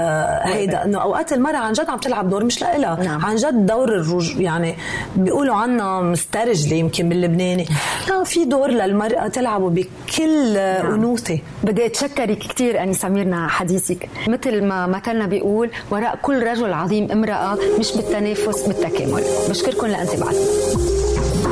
هيدا 0.44 0.84
إنه 0.84 0.98
أوقات 1.02 1.32
المرأة 1.32 1.56
عن 1.56 1.72
جد 1.72 1.90
عم 1.90 1.98
تلعب 1.98 2.21
دور 2.22 2.44
مش 2.44 2.62
لإلها 2.62 3.02
نعم. 3.04 3.24
عن 3.24 3.36
جد 3.36 3.66
دور 3.66 3.88
الرج 3.88 4.40
يعني 4.40 4.76
بيقولوا 5.16 5.54
عنا 5.54 6.00
مسترجلة 6.00 6.76
يمكن 6.76 7.08
باللبناني. 7.08 7.66
لا 8.08 8.24
في 8.24 8.44
دور 8.44 8.70
للمرأة 8.70 9.28
تلعبه 9.28 9.70
بكل 9.70 10.56
أنوثة. 10.56 11.38
بدي 11.64 11.86
أتشكرك 11.86 12.38
كثير 12.38 12.82
أني 12.82 12.94
سميرنا 12.94 13.48
حديثك. 13.48 14.08
مثل 14.28 14.64
ما 14.64 14.86
مثلنا 14.86 15.26
بيقول 15.26 15.70
وراء 15.90 16.18
كل 16.22 16.42
رجل 16.42 16.72
عظيم 16.72 17.12
امرأة 17.12 17.58
مش 17.78 17.96
بالتنافس 17.96 18.66
بالتكامل. 18.66 19.22
بشكركم 19.48 19.86
لانتباهكم. 19.86 21.51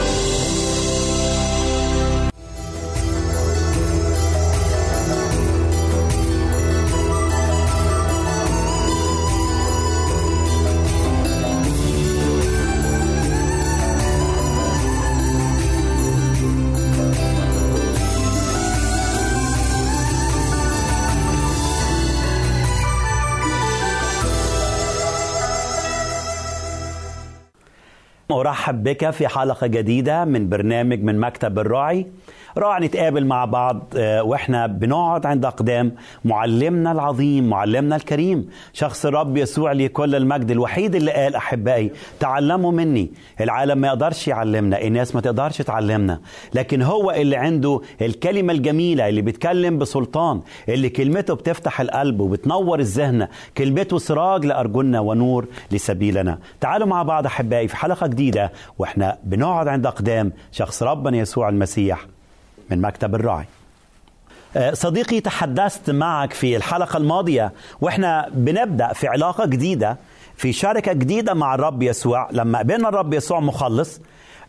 أرحب 28.41 28.83
بك 28.83 29.09
في 29.09 29.27
حلقة 29.27 29.67
جديدة 29.67 30.25
من 30.25 30.49
برنامج 30.49 31.03
من 31.03 31.19
مكتب 31.19 31.59
الراعي. 31.59 32.05
راح 32.57 32.79
نتقابل 32.79 33.25
مع 33.25 33.45
بعض 33.45 33.83
آه، 33.97 34.23
وإحنا 34.23 34.67
بنقعد 34.67 35.25
عند 35.25 35.45
أقدام 35.45 35.91
معلمنا 36.25 36.91
العظيم 36.91 37.49
معلمنا 37.49 37.95
الكريم 37.95 38.49
شخص 38.73 39.05
الرب 39.05 39.37
يسوع 39.37 39.71
لي 39.71 39.87
كل 39.87 40.15
المجد 40.15 40.51
الوحيد 40.51 40.95
اللي 40.95 41.11
قال 41.11 41.35
أحبائي 41.35 41.91
تعلموا 42.19 42.71
مني. 42.71 43.11
العالم 43.41 43.77
ما 43.77 43.87
يقدرش 43.87 44.27
يعلمنا 44.27 44.81
الناس 44.81 45.15
ما 45.15 45.21
تقدرش 45.21 45.57
تعلمنا. 45.61 46.19
لكن 46.53 46.81
هو 46.81 47.11
اللي 47.11 47.35
عنده 47.35 47.81
الكلمة 48.01 48.53
الجميلة 48.53 49.09
اللي 49.09 49.21
بيتكلم 49.21 49.77
بسلطان 49.77 50.41
اللي 50.69 50.89
كلمته 50.89 51.33
بتفتح 51.33 51.81
القلب 51.81 52.19
وبتنور 52.19 52.79
الذهن 52.79 53.27
كلمته 53.57 53.97
سراج 53.97 54.45
لأرجلنا 54.45 54.99
ونور 54.99 55.47
لسبيلنا. 55.71 56.39
تعالوا 56.61 56.87
مع 56.87 57.03
بعض 57.03 57.25
أحبائي 57.25 57.67
في 57.67 57.75
حلقة 57.75 58.07
جديدة 58.07 58.51
وإحنا 58.79 59.17
بنقعد 59.23 59.67
عند 59.67 59.85
أقدام 59.85 60.31
شخص 60.51 60.83
ربنا 60.83 61.17
يسوع 61.17 61.49
المسيح. 61.49 62.10
من 62.71 62.81
مكتب 62.81 63.15
الراعي. 63.15 63.45
آه، 64.57 64.73
صديقي 64.73 65.19
تحدثت 65.19 65.89
معك 65.89 66.33
في 66.33 66.55
الحلقة 66.55 66.97
الماضية 66.97 67.51
وإحنا 67.81 68.29
بنبدأ 68.33 68.93
في 68.93 69.07
علاقة 69.07 69.45
جديدة 69.45 69.97
في 70.35 70.53
شركة 70.53 70.93
جديدة 70.93 71.33
مع 71.33 71.55
الرب 71.55 71.83
يسوع. 71.83 72.29
لما 72.31 72.59
قبلنا 72.59 72.89
الرب 72.89 73.13
يسوع 73.13 73.39
مخلص 73.39 73.99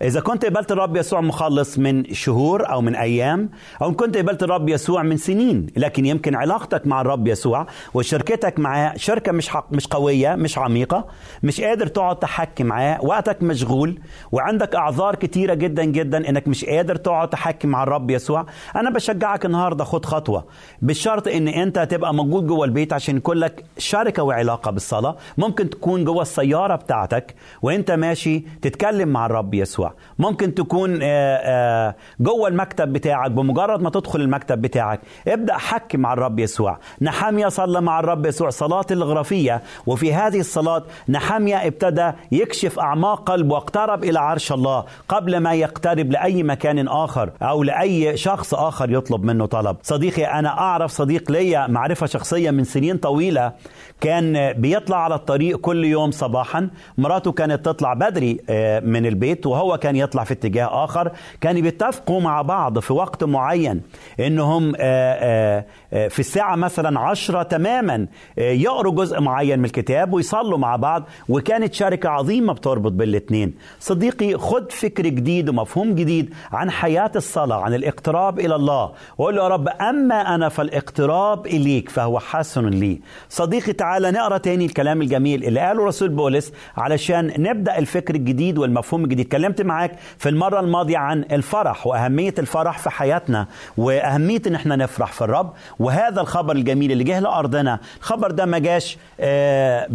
إذا 0.02 0.20
كنت 0.20 0.44
قبلت 0.44 0.72
الرب 0.72 0.96
يسوع 0.96 1.20
مخلص 1.20 1.78
من 1.78 2.04
شهور 2.14 2.70
أو 2.70 2.80
من 2.80 2.94
أيام 2.94 3.50
أو 3.82 3.92
كنت 3.94 4.16
قبلت 4.16 4.42
الرب 4.42 4.68
يسوع 4.68 5.02
من 5.02 5.16
سنين 5.16 5.66
لكن 5.76 6.06
يمكن 6.06 6.34
علاقتك 6.34 6.86
مع 6.86 7.00
الرب 7.00 7.28
يسوع 7.28 7.66
وشركتك 7.94 8.58
معاه 8.58 8.96
شركة 8.96 9.32
مش 9.32 9.48
حق 9.48 9.72
مش 9.72 9.86
قوية 9.86 10.34
مش 10.34 10.58
عميقة 10.58 11.06
مش 11.42 11.60
قادر 11.60 11.86
تقعد 11.86 12.18
تحكي 12.18 12.64
معاه 12.64 13.04
وقتك 13.04 13.42
مشغول 13.42 14.00
وعندك 14.32 14.74
أعذار 14.74 15.14
كتيرة 15.14 15.54
جدا 15.54 15.84
جدا 15.84 16.28
إنك 16.28 16.48
مش 16.48 16.64
قادر 16.64 16.96
تقعد 16.96 17.28
تحكي 17.30 17.66
مع 17.66 17.82
الرب 17.82 18.10
يسوع 18.10 18.46
أنا 18.76 18.90
بشجعك 18.90 19.44
النهاردة 19.46 19.84
خد 19.84 20.04
خطوة. 20.06 20.44
بالشرط 20.82 21.28
إن 21.28 21.48
أنت 21.48 21.78
تبقى 21.78 22.14
موجود 22.14 22.46
جوه 22.46 22.64
البيت 22.64 22.92
عشان 22.92 23.16
يكون 23.16 23.36
لك 23.36 23.64
شركة 23.78 24.22
وعلاقة 24.22 24.70
بالصلاة. 24.70 25.16
ممكن 25.38 25.70
تكون 25.70 26.04
جوه 26.04 26.22
السيارة 26.22 26.76
بتاعتك 26.76 27.34
وأنت 27.62 27.90
ماشي 27.90 28.38
تتكلم 28.62 29.08
مع 29.08 29.26
الرب 29.26 29.54
يسوع. 29.54 29.91
ممكن 30.18 30.54
تكون 30.54 30.98
آه، 31.02 31.36
آه، 31.36 31.94
جوه 32.20 32.48
المكتب 32.48 32.92
بتاعك 32.92 33.30
بمجرد 33.30 33.82
ما 33.82 33.90
تدخل 33.90 34.20
المكتب 34.20 34.62
بتاعك 34.62 35.00
ابدأ 35.28 35.56
حكي 35.56 35.96
مع 35.96 36.12
الرب 36.12 36.38
يسوع. 36.38 36.78
نحامية 37.02 37.48
صلى 37.48 37.80
مع 37.80 38.00
الرب 38.00 38.26
يسوع 38.26 38.50
صلاة 38.50 38.86
الغرفية. 38.90 39.62
وفي 39.86 40.14
هذه 40.14 40.40
الصلاة 40.40 40.82
نحامية 41.08 41.66
ابتدى 41.66 42.10
يكشف 42.32 42.78
أعماق 42.78 43.30
قلبه 43.30 43.54
واقترب 43.54 44.04
إلى 44.04 44.18
عرش 44.18 44.52
الله 44.52 44.84
قبل 45.08 45.36
ما 45.36 45.54
يقترب 45.54 46.10
لأي 46.10 46.42
مكان 46.42 46.88
آخر 46.88 47.30
أو 47.42 47.62
لأي 47.62 48.16
شخص 48.16 48.54
آخر 48.54 48.90
يطلب 48.90 49.24
منه 49.24 49.46
طلب. 49.46 49.76
صديقي 49.82 50.24
أنا 50.24 50.48
أعرف 50.48 50.90
صديق 50.90 51.30
ليا 51.30 51.66
معرفة 51.66 52.06
شخصية 52.06 52.50
من 52.50 52.64
سنين 52.64 52.96
طويلة 52.96 53.52
كان 54.00 54.52
بيطلع 54.52 54.96
على 55.04 55.14
الطريق 55.14 55.56
كل 55.58 55.84
يوم 55.84 56.10
صباحا. 56.10 56.70
مراته 56.98 57.32
كانت 57.32 57.64
تطلع 57.64 57.94
بدري 57.94 58.40
آه، 58.50 58.80
من 58.80 59.06
البيت 59.06 59.46
وهو 59.46 59.76
كان 59.82 59.96
يطلع 59.96 60.24
في 60.24 60.32
اتجاه 60.34 60.84
آخر 60.84 61.12
كانوا 61.40 61.62
بيتفقوا 61.62 62.20
مع 62.20 62.42
بعض 62.42 62.78
في 62.78 62.92
وقت 62.92 63.24
معين 63.24 63.82
إنهم 64.20 64.72
آه، 64.76 64.80
آه، 64.80 65.58
آه، 65.58 65.64
في 65.92 66.18
الساعة 66.18 66.56
مثلا 66.56 67.00
عشرة 67.00 67.42
تماما 67.42 68.06
آه، 68.38 68.50
يقروا 68.52 68.92
جزء 68.94 69.20
معين 69.20 69.58
من 69.58 69.64
الكتاب 69.64 70.12
ويصلوا 70.12 70.58
مع 70.58 70.76
بعض 70.76 71.04
وكانت 71.28 71.74
شركة 71.74 72.08
عظيمة 72.08 72.52
بتربط 72.52 72.92
بالاثنين 72.92 73.54
صديقي 73.80 74.38
خد 74.38 74.72
فكر 74.72 75.02
جديد 75.02 75.48
ومفهوم 75.48 75.94
جديد 75.94 76.34
عن 76.52 76.70
حياة 76.70 77.10
الصلاة 77.16 77.60
عن 77.62 77.74
الاقتراب 77.74 78.40
إلى 78.40 78.54
الله. 78.54 78.92
وقول 79.18 79.36
له 79.36 79.42
يا 79.42 79.48
رب 79.48 79.68
أما 79.68 80.34
أنا 80.34 80.48
فالاقتراب 80.48 81.46
إليك 81.46 81.88
فهو 81.88 82.18
حسن 82.18 82.66
لي. 82.68 83.00
صديقي 83.28 83.72
تعالى 83.72 84.10
نقرأ 84.10 84.38
تاني 84.38 84.64
الكلام 84.66 85.02
الجميل 85.02 85.44
اللي 85.44 85.60
قاله 85.60 85.84
رسول 85.84 86.08
بولس 86.08 86.52
علشان 86.76 87.32
نبدأ 87.38 87.78
الفكر 87.78 88.14
الجديد 88.14 88.58
والمفهوم 88.58 89.04
الجديد. 89.04 89.26
اتكلمت 89.26 89.62
معاك 89.62 89.92
في 90.18 90.28
المرة 90.28 90.60
الماضية 90.60 90.98
عن 90.98 91.24
الفرح 91.32 91.86
وأهمية 91.86 92.34
الفرح 92.38 92.78
في 92.78 92.90
حياتنا 92.90 93.46
وأهمية 93.76 94.42
إن 94.46 94.54
إحنا 94.54 94.76
نفرح 94.76 95.12
في 95.12 95.22
الرب 95.24 95.52
وهذا 95.82 96.20
الخبر 96.20 96.56
الجميل 96.56 96.92
اللي 96.92 97.04
جه 97.04 97.20
لأرضنا 97.20 97.78
الخبر 97.98 98.30
ده 98.30 98.46
ما 98.46 98.58
جاش 98.58 98.98
آه، 99.20 99.86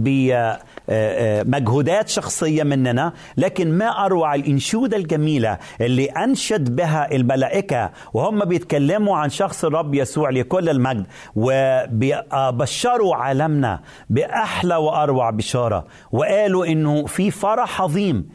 بمجهودات 0.87 2.09
شخصية 2.09 2.63
مننا 2.63 3.13
لكن 3.37 3.77
ما 3.77 4.05
أروع 4.05 4.35
الإنشودة 4.35 4.97
الجميلة 4.97 5.57
اللي 5.81 6.05
أنشد 6.05 6.75
بها 6.75 7.11
الملائكة 7.15 7.91
وهم 8.13 8.45
بيتكلموا 8.45 9.17
عن 9.17 9.29
شخص 9.29 9.65
الرب 9.65 9.95
يسوع 9.95 10.29
لكل 10.29 10.69
المجد 10.69 11.05
وبشروا 11.35 13.15
عالمنا 13.15 13.79
بأحلى 14.09 14.75
وأروع 14.75 15.29
بشارة 15.29 15.85
وقالوا 16.11 16.65
إنه 16.65 17.05
في 17.05 17.31
فرح 17.31 17.81
عظيم 17.81 18.29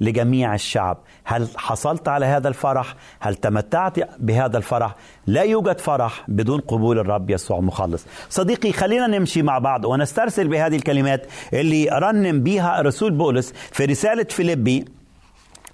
لجميع 0.00 0.54
الشعب. 0.54 0.98
هل 1.24 1.48
حصلت 1.56 2.08
على 2.08 2.26
هذا 2.26 2.48
الفرح؟ 2.48 2.94
هل 3.20 3.34
تمتعت 3.34 3.98
بهذا 4.18 4.58
الفرح؟ 4.58 4.94
لا 5.26 5.42
يوجد 5.42 5.78
فرح 5.78 6.24
بدون 6.28 6.60
قبول 6.60 6.98
الرب 6.98 7.30
يسوع 7.30 7.60
مخلص 7.60 8.06
صديقي 8.30 8.72
خلينا 8.72 9.06
نمشي 9.06 9.42
مع 9.42 9.58
بعض 9.58 9.84
ونسترسل 9.84 10.48
بهذه 10.48 10.76
الكلمات 10.76 11.26
اللي 11.52 11.88
رنم 11.92 12.42
بيها 12.42 12.80
الرسول 12.80 13.10
بولس 13.10 13.52
في 13.72 13.84
رسالة 13.84 14.24
فيليبي 14.24 14.84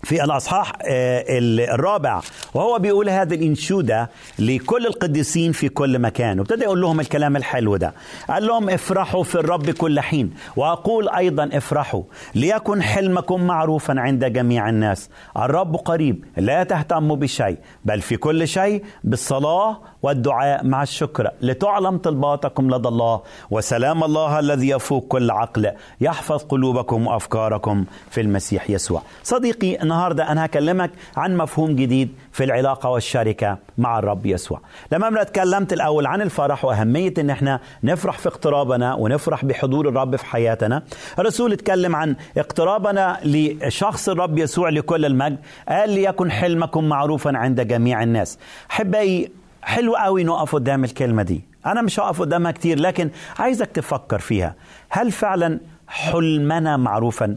في 0.05 0.25
الأصحاح 0.25 0.73
آه، 0.83 1.25
الرابع 1.29 2.21
وهو 2.55 2.79
بيقول 2.79 3.09
هذه 3.09 3.35
الإنشودة 3.35 4.11
لكل 4.39 4.87
القديسين 4.87 5.53
في 5.53 5.69
كل 5.69 5.99
مكان. 5.99 6.39
وابتدى 6.39 6.63
يقول 6.65 6.81
لهم 6.81 7.01
الكلام 7.01 7.37
الحلو 7.37 7.77
ده. 7.77 7.95
قال 8.29 8.47
لهم 8.47 8.71
افرحوا 8.71 9.23
في 9.25 9.35
الرب 9.35 9.71
كل 9.71 10.01
حين. 10.01 10.35
وأقول 10.57 11.09
أيضا 11.09 11.51
افرحوا 11.53 12.03
ليكن 12.35 12.83
حلمكم 12.83 13.43
معروفا 13.43 13.95
عند 14.01 14.25
جميع 14.25 14.69
الناس. 14.69 15.11
الرب 15.37 15.77
قريب 15.77 16.25
لا 16.37 16.65
تهتموا 16.65 17.17
بشيء 17.17 17.57
بل 17.85 18.01
في 18.01 18.17
كل 18.17 18.49
شيء 18.49 18.85
بالصلاة 19.05 19.81
والدعاء 20.03 20.65
مع 20.67 20.83
الشكر 20.83 21.31
لتعلم 21.41 21.99
طلباتكم 21.99 22.75
لدى 22.75 22.89
الله 22.89 23.21
وسلام 23.51 24.05
الله 24.05 24.39
الذي 24.39 24.69
يفوق 24.69 25.07
كل 25.09 25.31
عقل 25.31 25.73
يحفظ 26.01 26.43
قلوبكم 26.43 27.07
وأفكاركم 27.07 27.85
في 28.11 28.21
المسيح 28.21 28.71
يسوع. 28.71 29.03
صديقي 29.23 29.83
النهاردة 29.83 30.33
أنا 30.33 30.45
هكلمك 30.45 30.91
عن 31.17 31.37
مفهوم 31.37 31.77
جديد 31.77 32.09
في 32.33 32.45
العلاقة 32.45 32.91
والشركة 32.91 33.59
مع 33.79 33.99
الرب 33.99 34.27
يسوع. 34.27 34.61
لما 34.93 35.09
أنا 35.09 35.23
اتكلمت 35.23 35.73
الأول 35.73 36.07
عن 36.07 36.23
الفرح 36.23 36.65
وأهمية 36.65 37.15
أن 37.19 37.31
إحنا 37.31 37.61
نفرح 37.85 38.19
في 38.19 38.29
اقترابنا 38.29 38.95
ونفرح 38.95 39.45
بحضور 39.45 39.89
الرب 39.89 40.17
في 40.17 40.27
حياتنا 40.27 40.83
الرسول 41.19 41.53
اتكلم 41.53 41.97
عن 41.97 42.17
اقترابنا 42.39 43.19
لشخص 43.25 44.09
الرب 44.09 44.39
يسوع 44.39 44.69
لكل 44.69 45.05
المجد 45.05 45.39
قال 45.69 45.91
ليكن 45.91 46.31
حلمكم 46.31 46.85
معروفا 46.85 47.37
عند 47.37 47.61
جميع 47.61 48.03
الناس. 48.03 48.39
أحبائي 48.71 49.31
حلو 49.63 49.97
قوي 49.97 50.25
نقف 50.25 50.55
قدام 50.55 50.85
الكلمة 50.85 51.23
دي. 51.23 51.45
أنا 51.67 51.83
مش 51.83 52.01
هقف 52.01 52.21
قدامها 52.21 52.53
كتير 52.53 52.81
لكن 52.81 53.11
عايزك 53.39 53.67
تفكر 53.67 54.19
فيها. 54.19 54.55
هل 54.91 55.13
فعلا 55.13 55.61
حلمنا 55.89 56.77
معروفا؟ 56.77 57.37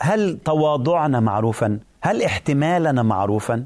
هل 0.00 0.38
تواضعنا 0.44 1.20
معروفا؟ 1.20 1.78
هل 2.02 2.22
احتمالنا 2.22 3.02
معروفا؟ 3.02 3.64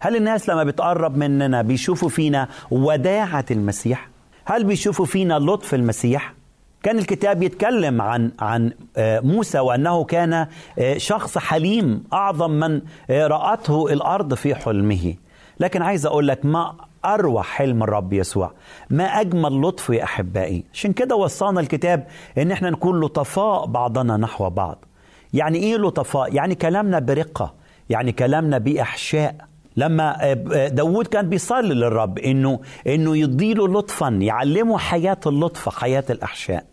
هل 0.00 0.16
الناس 0.16 0.48
لما 0.48 0.64
بتقرب 0.64 1.16
مننا 1.16 1.62
بيشوفوا 1.62 2.08
فينا 2.08 2.48
وداعة 2.70 3.44
المسيح؟ 3.50 4.08
هل 4.44 4.64
بيشوفوا 4.64 5.06
فينا 5.06 5.38
لطف 5.38 5.74
المسيح؟ 5.74 6.34
كان 6.82 6.98
الكتاب 6.98 7.42
يتكلم 7.42 8.02
عن 8.02 8.30
عن 8.40 8.72
آه، 8.96 9.20
موسى 9.20 9.58
وأنه 9.58 10.04
كان 10.04 10.46
آه، 10.78 10.98
شخص 10.98 11.38
حليم 11.38 12.04
أعظم 12.12 12.50
من 12.50 12.80
آه، 13.10 13.26
رأته 13.26 13.92
الأرض 13.92 14.34
في 14.34 14.54
حلمه. 14.54 15.14
لكن 15.60 15.82
عايز 15.82 16.06
أقول 16.06 16.28
لك 16.28 16.44
ما 16.44 16.74
أروع 17.14 17.42
حلم 17.42 17.82
الرب 17.82 18.12
يسوع. 18.12 18.52
ما 18.90 19.04
أجمل 19.04 19.60
لطف 19.60 19.90
يا 19.90 20.04
أحبائي. 20.04 20.64
عشان 20.72 20.92
كده 20.92 21.16
وصانا 21.16 21.60
الكتاب 21.60 22.06
إن 22.38 22.50
إحنا 22.50 22.70
نكون 22.70 23.00
لطفاء 23.00 23.66
بعضنا 23.66 24.16
نحو 24.16 24.50
بعض. 24.50 24.84
يعني 25.32 25.58
إيه 25.58 25.76
لطفاء؟ 25.76 26.34
يعني 26.34 26.54
كلامنا 26.54 26.98
برقة. 26.98 27.54
يعني 27.90 28.12
كلامنا 28.12 28.58
بإحشاء. 28.58 29.36
لما 29.76 30.32
داود 30.68 31.06
كان 31.06 31.28
بيصلي 31.28 31.74
للرب 31.74 32.18
إنه 32.18 32.60
إنه 32.86 33.16
يديله 33.16 33.68
لطفا 33.68 34.08
يعلمه 34.08 34.78
حياة 34.78 35.20
اللطف 35.26 35.68
حياة 35.68 36.04
الأحشاء. 36.10 36.64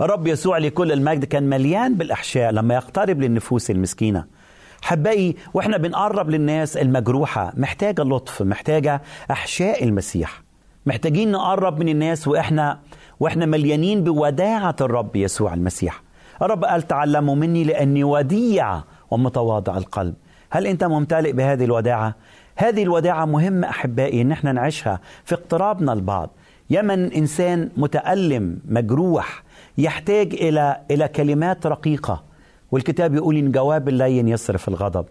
الرب 0.00 0.26
يسوع 0.26 0.58
لكل 0.58 0.92
المجد 0.92 1.24
كان 1.24 1.42
مليان 1.42 1.94
بالأحشاء 1.94 2.50
لما 2.50 2.74
يقترب 2.74 3.20
للنفوس 3.20 3.70
المسكينة. 3.70 4.24
حبائي 4.82 5.36
وإحنا 5.54 5.76
بنقرب 5.76 6.30
للناس 6.30 6.76
المجروحة 6.76 7.52
محتاجة 7.56 8.02
لطف 8.02 8.42
محتاجة 8.42 9.02
أحشاء 9.30 9.84
المسيح. 9.84 10.42
محتاجين 10.86 11.32
نقرب 11.32 11.78
من 11.78 11.88
الناس 11.88 12.28
وإحنا 12.28 12.78
وإحنا 13.20 13.46
مليانين 13.46 14.04
بوداعة 14.04 14.76
الرب 14.80 15.16
يسوع 15.16 15.54
المسيح. 15.54 16.02
الرب 16.42 16.64
قال 16.64 16.82
تعلموا 16.82 17.34
مني 17.34 17.64
لأني 17.64 18.04
وديع 18.04 18.80
ومتواضع 19.10 19.76
القلب. 19.76 20.14
هل 20.50 20.66
أنت 20.66 20.84
ممتلئ 20.84 21.32
بهذه 21.32 21.64
الوداعة؟ 21.64 22.14
هذه 22.56 22.82
الوداعة 22.82 23.24
مهمة 23.24 23.68
أحبائي 23.68 24.22
إن 24.22 24.32
إحنا 24.32 24.52
نعيشها 24.52 25.00
في 25.24 25.34
اقترابنا 25.34 25.92
البعض 25.92 26.30
يمن 26.70 27.12
إنسان 27.12 27.70
متألم 27.76 28.58
مجروح 28.68 29.42
يحتاج 29.78 30.34
إلى 30.34 30.80
إلى 30.90 31.08
كلمات 31.08 31.66
رقيقة. 31.66 32.27
والكتاب 32.72 33.14
يقول 33.14 33.36
إن 33.36 33.52
جواب 33.52 33.88
اللين 33.88 34.28
يصرف 34.28 34.68
الغضب. 34.68 35.04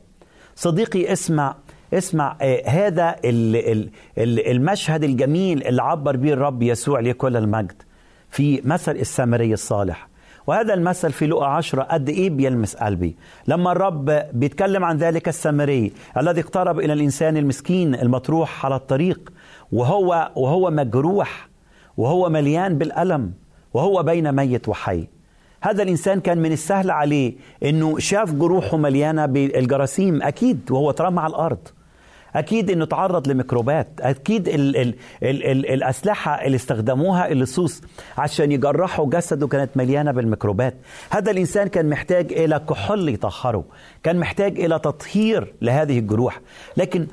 صديقي 0.56 1.14
اسمع 1.14 1.56
اسمع 1.94 2.38
آه 2.42 2.70
هذا 2.70 3.16
ال 3.26 3.56
ال 3.56 3.90
ال 4.18 4.48
المشهد 4.52 5.04
الجميل 5.04 5.64
اللي 5.68 5.82
عبر 5.82 6.16
به 6.16 6.34
الرب 6.34 6.62
يسوع 6.64 7.00
لكل 7.00 7.38
المجد 7.38 7.82
في 8.30 8.62
مثل 8.66 8.92
السامري 8.92 9.54
الصالح. 9.54 10.08
وهذا 10.48 10.74
المثل 10.74 11.12
في 11.12 11.28
لقا 11.28 11.46
عشرة 11.46 11.84
قد 11.84 12.10
إيه 12.10 12.30
بيلمس 12.30 12.76
قلبي. 12.76 13.16
لما 13.48 13.72
الرب 13.72 14.06
بيتكلم 14.34 14.84
عن 14.84 14.98
ذلك 14.98 15.28
السامري 15.28 15.92
الذي 16.18 16.42
اقترب 16.42 16.80
إلى 16.80 16.94
الإنسان 16.94 17.38
المسكين 17.38 17.96
المطروح 17.96 18.66
على 18.66 18.76
الطريق 18.76 19.34
وهو 19.72 20.32
وهو 20.36 20.72
مجروح 20.72 21.50
وهو 21.98 22.30
مليان 22.30 22.78
بالألم 22.78 23.34
وهو 23.74 24.04
بين 24.04 24.32
ميت 24.32 24.70
وحي. 24.70 25.08
هذا 25.62 25.84
الإنسان 25.84 26.20
كان 26.20 26.38
من 26.38 26.52
السهل 26.52 26.92
عليه 26.92 27.34
أنه 27.64 28.00
شاف 28.00 28.32
جروحه 28.32 28.78
مليانة 28.78 29.26
بالجراثيم 29.26 30.22
أكيد 30.22 30.72
وهو 30.72 30.90
اترمى 30.90 31.20
على 31.20 31.30
الأرض. 31.30 31.58
أكيد 32.36 32.72
أنه 32.72 32.86
تعرض 32.86 33.28
لميكروبات 33.28 33.88
أكيد 34.00 34.48
ال 34.48 34.78
ال 34.78 34.96
ال 35.24 35.44
ال 35.46 35.70
الأسلحة 35.70 36.46
اللي 36.46 36.56
استخدموها 36.56 37.32
اللصوص 37.32 37.82
عشان 38.18 38.52
يجرحوا 38.52 39.10
جسده 39.10 39.48
كانت 39.48 39.70
مليانة 39.76 40.12
بالميكروبات. 40.12 40.76
هذا 41.10 41.32
الإنسان 41.32 41.68
كان 41.68 41.90
محتاج 41.90 42.34
إلى 42.34 42.62
كحول 42.70 43.10
يطهره 43.10 43.64
كان 44.04 44.18
محتاج 44.18 44.60
إلى 44.60 44.80
تطهير 44.80 45.54
لهذه 45.62 46.00
الجروح. 46.00 46.42
لكن 46.78 47.08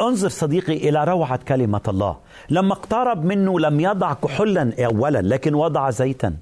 انظر 0.00 0.28
صديقي 0.28 0.88
إلى 0.88 1.04
روعة 1.04 1.40
كلمة 1.48 1.80
الله. 1.88 2.16
لما 2.50 2.72
اقترب 2.72 3.24
منه 3.24 3.60
لم 3.60 3.80
يضع 3.80 4.12
كحولا 4.12 4.72
أولا 4.78 5.22
لكن 5.22 5.54
وضع 5.54 5.90
زيتا. 5.90 6.36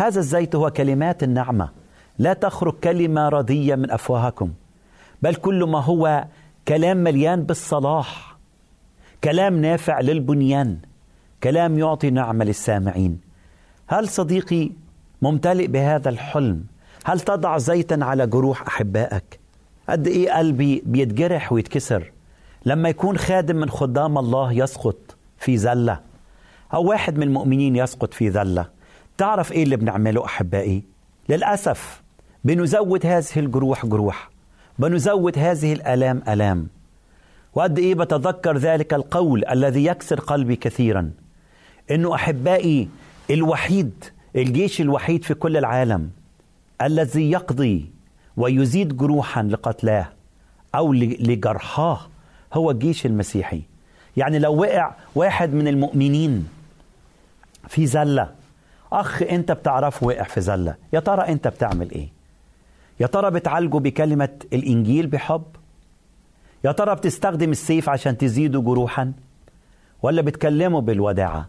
هذا 0.00 0.20
الزيت 0.20 0.54
هو 0.56 0.70
كلمات 0.70 1.22
النعمة. 1.22 1.68
لا 2.18 2.32
تخرج 2.32 2.72
كلمة 2.72 3.28
ردية 3.28 3.74
من 3.74 3.90
أفواهكم 3.90 4.52
بل 5.22 5.34
كل 5.34 5.64
ما 5.64 5.80
هو 5.80 6.24
كلام 6.68 6.96
مليان 6.96 7.42
بالصلاح. 7.42 8.36
كلام 9.24 9.60
نافع 9.60 10.00
للبنيان 10.00 10.78
كلام 11.42 11.78
يعطي 11.78 12.10
نعمة 12.10 12.44
للسامعين. 12.44 13.20
هل 13.86 14.08
صديقي 14.08 14.70
ممتلئ 15.22 15.66
بهذا 15.66 16.08
الحلم؟ 16.08 16.64
هل 17.04 17.20
تضع 17.20 17.58
زيتا 17.58 17.98
على 18.02 18.26
جروح 18.26 18.62
أحبائك؟ 18.66 19.40
قد 19.88 20.06
إيه 20.06 20.32
قلبي 20.32 20.82
بيتجرح 20.86 21.52
ويتكسر 21.52 22.12
لما 22.64 22.88
يكون 22.88 23.18
خادم 23.18 23.56
من 23.56 23.70
خدام 23.70 24.18
الله 24.18 24.52
يسقط 24.52 25.16
في 25.38 25.56
زلة 25.56 26.00
أو 26.74 26.84
واحد 26.84 27.16
من 27.16 27.22
المؤمنين 27.22 27.76
يسقط 27.76 28.14
في 28.14 28.28
ذلة 28.28 28.79
تعرف 29.20 29.52
إيه 29.52 29.62
اللي 29.62 29.76
بنعمله 29.76 30.24
أحبائي؟ 30.24 30.82
للأسف 31.28 32.02
بنزود 32.44 33.06
هذه 33.06 33.24
الجروح 33.36 33.86
جروح 33.86 34.30
بنزود 34.78 35.38
هذه 35.38 35.72
الآلام 35.72 36.22
آلام. 36.28 36.68
وقد 37.54 37.78
إيه 37.78 37.94
بتذكر 37.94 38.56
ذلك 38.56 38.94
القول 38.94 39.44
الذي 39.46 39.84
يكسر 39.84 40.20
قلبي 40.20 40.56
كثيرا 40.56 41.10
إنه 41.90 42.14
أحبائي 42.14 42.88
الوحيد 43.30 44.04
الجيش 44.36 44.80
الوحيد 44.80 45.24
في 45.24 45.34
كل 45.34 45.56
العالم 45.56 46.10
الذي 46.82 47.30
يقضي 47.30 47.90
ويزيد 48.36 48.96
جروحا 48.96 49.42
لقتلاه 49.42 50.08
أو 50.74 50.92
لجرحاه 50.92 52.00
هو 52.54 52.70
الجيش 52.70 53.06
المسيحي. 53.06 53.62
يعني 54.16 54.38
لو 54.38 54.60
وقع 54.60 54.94
واحد 55.14 55.54
من 55.54 55.68
المؤمنين 55.68 56.48
في 57.68 57.86
زلة 57.86 58.39
أخ 58.92 59.22
أنت 59.22 59.52
بتعرفه 59.52 60.06
وقع 60.06 60.22
في 60.22 60.40
زلة. 60.40 60.74
يا 60.92 61.00
ترى 61.00 61.22
أنت 61.28 61.48
بتعمل 61.48 61.90
إيه؟ 61.90 62.08
يا 63.00 63.06
ترى 63.06 63.30
بتعالجه 63.30 63.76
بكلمة 63.76 64.28
الإنجيل 64.52 65.06
بحب؟ 65.06 65.42
يا 66.64 66.72
ترى 66.72 66.94
بتستخدم 66.94 67.50
السيف 67.50 67.88
عشان 67.88 68.18
تزيده 68.18 68.60
جروحا؟ 68.60 69.12
ولا 70.02 70.22
بتكلمه 70.22 70.80
بالوداعة؟ 70.80 71.48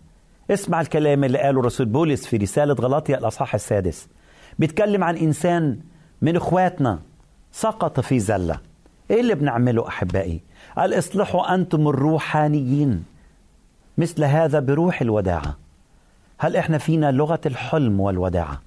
اسمع 0.52 0.82
الكلام 0.82 1.24
اللي 1.24 1.38
قاله 1.40 1.60
الرسول 1.60 1.86
بولس 1.86 2.26
في 2.26 2.38
رسالة 2.38 2.74
غلاطيا 2.74 3.18
الأصحاح 3.18 3.54
السادس. 3.54 4.08
بيتكلم 4.60 5.04
عن 5.04 5.18
إنسان 5.18 5.80
من 6.22 6.36
إخواتنا 6.36 7.00
سقط 7.52 8.00
في 8.00 8.20
زلة. 8.20 8.60
إيه 9.12 9.22
اللي 9.22 9.36
بنعمله 9.36 9.88
أحبائي؟ 9.88 10.42
قال 10.78 10.94
اصلحوا 10.98 11.54
أنتم 11.56 11.88
الروحانيين 11.88 13.04
مثل 13.98 14.24
هذا 14.24 14.60
بروح 14.60 15.02
الوداعة. 15.02 15.61
هل 16.44 16.56
إحنا 16.56 16.78
فينا 16.78 17.12
لغة 17.12 17.40
الحلم 17.46 18.00
والوداعة؟ 18.00 18.62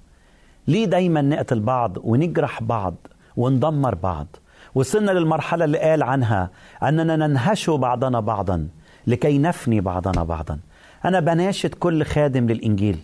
ليه 0.67 0.85
دايما 0.85 1.21
نقتل 1.21 1.59
بعض 1.59 1.97
ونجرح 2.03 2.63
بعض 2.63 2.95
وندمر 3.37 3.95
بعض؟ 3.95 4.27
وصلنا 4.75 5.11
للمرحلة 5.11 5.65
اللي 5.65 5.77
قال 5.77 6.03
عنها 6.03 6.49
أننا 6.83 7.15
ننهش 7.15 7.69
بعضنا 7.69 8.19
بعضا 8.19 8.67
لكي 9.07 9.37
نفني 9.37 9.81
بعضنا 9.81 10.23
بعضا. 10.23 10.59
أنا 11.05 11.19
بناشد 11.19 11.73
كل 11.73 12.03
خادم 12.05 12.47
للإنجيل 12.47 12.97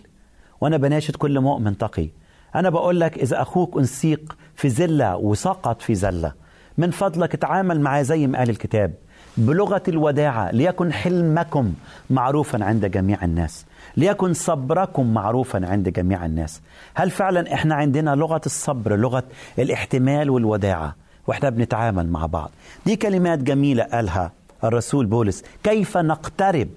وأنا 0.60 0.76
بناشد 0.76 1.16
كل 1.16 1.40
مؤمن 1.40 1.78
تقي. 1.78 2.08
أنا 2.54 2.70
بقول 2.70 3.00
لك 3.00 3.18
إذا 3.18 3.42
أخوك 3.42 3.78
أنسيق 3.78 4.36
في 4.54 4.68
زلة 4.68 5.16
وسقط 5.16 5.82
في 5.82 5.94
زلة 5.94 6.32
من 6.78 6.90
فضلك 6.90 7.36
تعامل 7.36 7.80
معاه 7.80 8.02
زي 8.02 8.26
ما 8.26 8.38
قال 8.38 8.50
الكتاب. 8.50 8.94
بلغة 9.36 9.82
الوداعة 9.88 10.50
ليكن 10.50 10.92
حلمكم 10.92 11.74
معروفا 12.10 12.64
عند 12.64 12.86
جميع 12.86 13.24
الناس. 13.24 13.66
ليكن 13.96 14.32
صبركم 14.32 15.14
معروفا 15.14 15.66
عند 15.66 15.88
جميع 15.88 16.26
الناس. 16.26 16.62
هل 16.94 17.10
فعلا 17.10 17.54
إحنا 17.54 17.74
عندنا 17.74 18.14
لغة 18.14 18.40
الصبر 18.46 18.96
لغة 18.96 19.24
الاحتمال 19.58 20.30
والوداعة؟ 20.30 20.96
وإحنا 21.26 21.50
بنتعامل 21.50 22.08
مع 22.08 22.26
بعض. 22.26 22.50
دي 22.86 22.96
كلمات 22.96 23.38
جميلة 23.38 23.84
قالها 23.84 24.32
الرسول 24.64 25.06
بولس. 25.06 25.44
كيف 25.64 25.96
نقترب؟ 25.96 26.68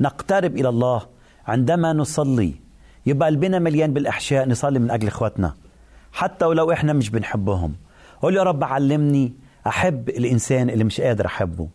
نقترب 0.00 0.56
إلى 0.56 0.68
الله 0.68 1.02
عندما 1.46 1.92
نصلي. 1.92 2.54
يبقى 3.06 3.28
قلبنا 3.28 3.58
مليان 3.58 3.92
بالأحشاء 3.92 4.48
نصلي 4.48 4.78
من 4.78 4.90
أجل 4.90 5.06
إخواتنا. 5.06 5.54
حتى 6.12 6.44
ولو 6.44 6.72
إحنا 6.72 6.92
مش 6.92 7.10
بنحبهم. 7.10 7.74
قول 8.22 8.36
يا 8.36 8.42
رب 8.42 8.64
علمني 8.64 9.32
أحب 9.66 10.08
الإنسان 10.08 10.70
اللي 10.70 10.84
مش 10.84 11.00
قادر 11.00 11.26
أحبه. 11.26 11.68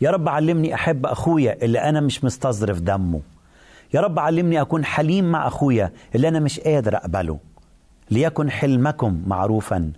يا 0.00 0.10
رب 0.10 0.28
علمني 0.28 0.74
أحب 0.74 1.06
أخويا 1.06 1.64
اللي 1.64 1.78
أنا 1.78 2.00
مش 2.00 2.24
مستظرف 2.24 2.80
دمه. 2.80 3.20
يا 3.94 4.00
رب 4.00 4.18
علمني 4.18 4.60
أكون 4.60 4.84
حليم 4.84 5.32
مع 5.32 5.46
أخويا 5.46 5.92
اللي 6.14 6.28
أنا 6.28 6.40
مش 6.40 6.60
قادر 6.60 6.96
أقبله 6.96 7.38
ليكن 8.10 8.50
حلمكم 8.50 9.22
معروفا 9.26 9.92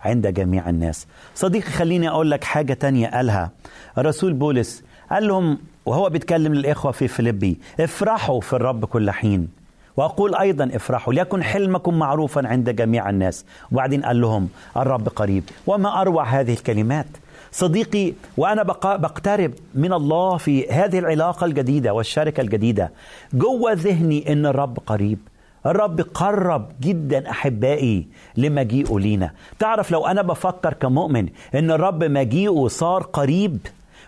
عند 0.00 0.26
جميع 0.26 0.68
الناس. 0.68 1.06
صديقي 1.34 1.70
خليني 1.70 2.08
أقول 2.08 2.30
لك 2.30 2.44
حاجة 2.44 2.72
تانية 2.72 3.08
قالها 3.08 3.50
الرسول 3.98 4.32
بولس. 4.32 4.82
قال 5.10 5.28
لهم 5.28 5.58
وهو 5.86 6.08
بيتكلم 6.08 6.54
للإخوة 6.54 6.92
في 6.92 7.08
فيليبي 7.08 7.58
افرحوا 7.80 8.40
في 8.40 8.52
الرب 8.52 8.84
كل 8.84 9.10
حين. 9.10 9.48
وأقول 9.96 10.34
أيضا 10.34 10.70
افرحوا 10.74 11.14
ليكن 11.14 11.42
حلمكم 11.42 11.98
معروفا 11.98 12.48
عند 12.48 12.70
جميع 12.70 13.10
الناس. 13.10 13.44
وبعدين 13.72 14.02
قال 14.02 14.20
لهم 14.20 14.48
الرب 14.76 15.08
قريب. 15.08 15.44
وما 15.66 16.00
أروع 16.00 16.24
هذه 16.24 16.52
الكلمات؟ 16.52 17.06
صديقي 17.52 18.12
وأنا 18.36 18.62
بقترب 18.84 19.52
من 19.74 19.92
الله 19.92 20.36
في 20.36 20.68
هذه 20.70 20.98
العلاقة 20.98 21.44
الجديدة 21.44 21.94
والشركة 21.94 22.40
الجديدة. 22.40 22.92
جوه 23.32 23.72
ذهني 23.72 24.32
أن 24.32 24.46
الرب 24.46 24.78
قريب. 24.86 25.18
الرب 25.66 26.00
قرب 26.00 26.72
جدا 26.80 27.30
أحبائي 27.30 28.06
لمجيئه 28.36 28.98
لينا. 28.98 29.30
تعرف 29.58 29.90
لو 29.90 30.06
أنا 30.06 30.22
بفكر 30.22 30.72
كمؤمن 30.74 31.28
أن 31.54 31.70
الرب 31.70 32.04
مجيئه 32.04 32.68
صار 32.68 33.02
قريب 33.02 33.58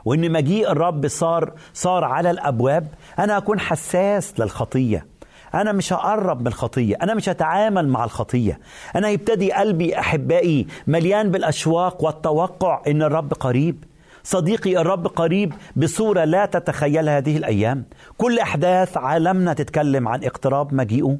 وأن 0.04 0.32
مجيء 0.32 0.70
الرب 0.70 1.08
صار 1.08 1.52
صار 1.74 2.04
على 2.04 2.30
الأبواب 2.30 2.86
أنا 3.18 3.36
أكون 3.36 3.60
حساس 3.60 4.40
للخطية. 4.40 5.06
أنا 5.54 5.72
مش 5.72 5.92
هقرب 5.92 6.40
من 6.40 6.46
الخطية 6.46 6.96
أنا 7.02 7.14
مش 7.14 7.28
هتعامل 7.28 7.88
مع 7.88 8.04
الخطية. 8.04 8.60
أنا 8.96 9.08
يبتدي 9.08 9.52
قلبي 9.52 9.98
أحبائي 9.98 10.66
مليان 10.86 11.30
بالأشواق 11.30 12.04
والتوقع 12.04 12.82
إن 12.86 13.02
الرب 13.02 13.34
قريب. 13.34 13.84
صديقي 14.22 14.78
الرب 14.78 15.06
قريب 15.06 15.52
بصورة 15.76 16.24
لا 16.24 16.46
تتخيلها 16.46 17.18
هذه 17.18 17.36
الأيام. 17.36 17.84
كل 18.18 18.38
أحداث 18.38 18.96
عالمنا 18.96 19.52
تتكلم 19.52 20.08
عن 20.08 20.24
اقتراب 20.24 20.74
مجيئه. 20.74 21.18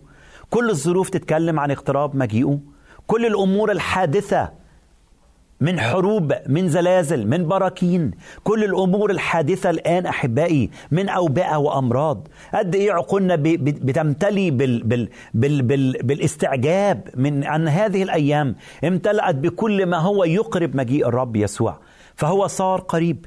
كل 0.51 0.71
الظروف 0.71 1.11
تتكلم 1.11 1.61
عن 1.61 1.71
اقتراب 1.71 2.17
مجيئه. 2.17 2.59
كل 3.07 3.27
الأمور 3.27 3.73
الحادثة 3.73 4.64
من 5.61 5.81
حروب 5.81 6.33
من 6.49 6.69
زلازل 6.69 7.27
من 7.27 7.49
براكين. 7.49 8.11
كل 8.45 8.65
الأمور 8.65 9.11
الحادثة 9.11 9.71
الآن 9.71 10.07
أحبائي 10.07 10.71
من 10.91 11.09
أوبئة 11.09 11.57
وأمراض. 11.57 12.29
قد 12.55 12.75
إيه 12.75 12.93
عقولنا 12.93 13.37
بتمتلي 13.37 14.51
بال 14.51 14.83
بال 14.83 15.09
بال 15.35 15.63
بال 15.63 16.03
بالاستعجاب 16.03 17.09
من 17.17 17.45
ان 17.45 17.69
هذه 17.69 18.03
الأيام. 18.03 18.57
امتلأت 18.85 19.35
بكل 19.35 19.87
ما 19.87 19.99
هو 19.99 20.25
يقرب 20.25 20.77
مجيء 20.77 21.09
الرب 21.09 21.37
يسوع. 21.37 21.79
فهو 22.15 22.47
صار 22.47 22.81
قريب. 22.81 23.27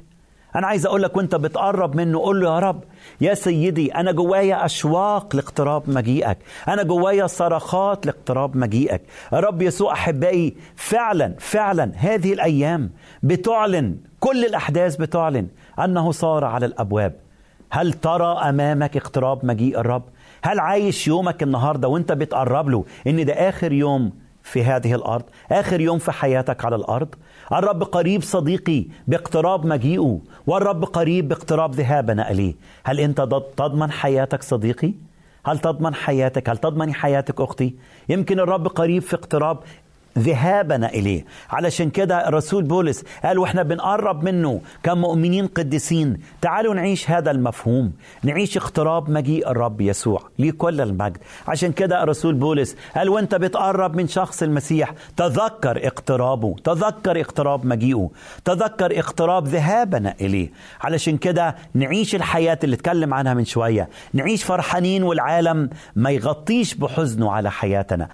أنا 0.58 0.66
عايز 0.66 0.86
أقول 0.86 1.02
لك 1.02 1.16
وأنت 1.16 1.34
بتقرب 1.34 1.96
منه 1.96 2.18
قول 2.18 2.40
له 2.40 2.54
يا 2.54 2.58
رب 2.58 2.84
يا 3.20 3.34
سيدي 3.34 3.94
أنا 3.94 4.12
جوايا 4.12 4.64
أشواق 4.64 5.36
لاقتراب 5.36 5.90
مجيئك 5.90 6.38
أنا 6.68 6.82
جوايا 6.82 7.26
صرخات 7.26 8.06
لاقتراب 8.06 8.56
مجيئك. 8.56 9.02
يا 9.32 9.38
رب 9.40 9.62
يسوع 9.62 9.92
أحبائي 9.92 10.56
فعلا 10.76 11.34
فعلا 11.38 11.92
هذه 11.96 12.32
الأيام 12.32 12.90
بتعلن 13.22 13.96
كل 14.20 14.44
الأحداث 14.44 14.96
بتعلن 14.96 15.46
أنه 15.84 16.10
صار 16.12 16.44
على 16.44 16.66
الأبواب. 16.66 17.14
هل 17.70 17.92
ترى 17.92 18.38
أمامك 18.48 18.96
اقتراب 18.96 19.46
مجيء 19.46 19.80
الرب؟ 19.80 20.02
هل 20.42 20.60
عايش 20.60 21.08
يومك 21.08 21.42
النهاردة 21.42 21.88
وأنت 21.88 22.12
بتقرب 22.12 22.68
له 22.68 22.84
إن 23.06 23.24
ده 23.24 23.32
آخر 23.32 23.72
يوم 23.72 24.12
في 24.42 24.64
هذه 24.64 24.94
الأرض 24.94 25.24
آخر 25.52 25.80
يوم 25.80 25.98
في 25.98 26.12
حياتك 26.12 26.64
على 26.64 26.76
الأرض؟ 26.76 27.14
الرب 27.52 27.82
قريب 27.82 28.22
صديقي 28.22 28.84
باقتراب 29.08 29.66
مجيئه 29.66 30.20
والرب 30.46 30.84
قريب 30.84 31.28
باقتراب 31.28 31.74
ذهابنا 31.74 32.30
إليه 32.30 32.54
هل 32.84 33.00
أنت 33.00 33.20
تضمن 33.56 33.90
حياتك 33.90 34.42
صديقي؟ 34.42 34.92
هل 35.46 35.58
تضمن 35.58 35.94
حياتك؟ 35.94 36.48
هل 36.48 36.56
تضمني 36.56 36.92
حياتك 36.92 37.40
أختي؟ 37.40 37.74
يمكن 38.08 38.40
الرب 38.40 38.66
قريب 38.66 39.02
في 39.02 39.16
اقتراب 39.16 39.58
ذهابنا 40.18 40.88
إليه. 40.88 41.24
علشان 41.50 41.90
كده 41.90 42.28
الرسول 42.28 42.64
بولس 42.64 43.04
قال 43.24 43.38
وإحنا 43.38 43.62
بنقرب 43.62 44.24
منه 44.24 44.60
كمؤمنين 44.82 45.46
قديسين. 45.46 46.20
تعالوا 46.40 46.74
نعيش 46.74 47.10
هذا 47.10 47.30
المفهوم. 47.30 47.92
نعيش 48.22 48.56
اقتراب 48.56 49.10
مجيء 49.10 49.50
الرب 49.50 49.80
يسوع 49.80 50.22
لكل 50.38 50.80
المجد. 50.80 51.18
عشان 51.48 51.72
كده 51.72 52.02
الرسول 52.02 52.34
بولس 52.34 52.76
قال 52.96 53.08
وأنت 53.08 53.34
بتقرب 53.34 53.96
من 53.96 54.08
شخص 54.08 54.42
المسيح 54.42 54.94
تذكر 55.16 55.86
اقترابه 55.86 56.56
تذكر 56.64 57.20
اقتراب 57.20 57.66
مجيئه 57.66 58.10
تذكر 58.44 58.98
اقتراب 58.98 59.46
ذهابنا 59.48 60.14
إليه. 60.20 60.50
علشان 60.80 61.16
كده 61.16 61.56
نعيش 61.74 62.14
الحياة 62.14 62.58
اللي 62.64 62.76
اتكلم 62.76 63.14
عنها 63.14 63.34
من 63.34 63.44
شوية. 63.44 63.88
نعيش 64.12 64.44
فرحانين 64.44 65.02
والعالم 65.02 65.70
ما 65.96 66.10
يغطيش 66.10 66.74
بحزنه 66.74 67.32
على 67.32 67.50
حياتنا. 67.50 68.08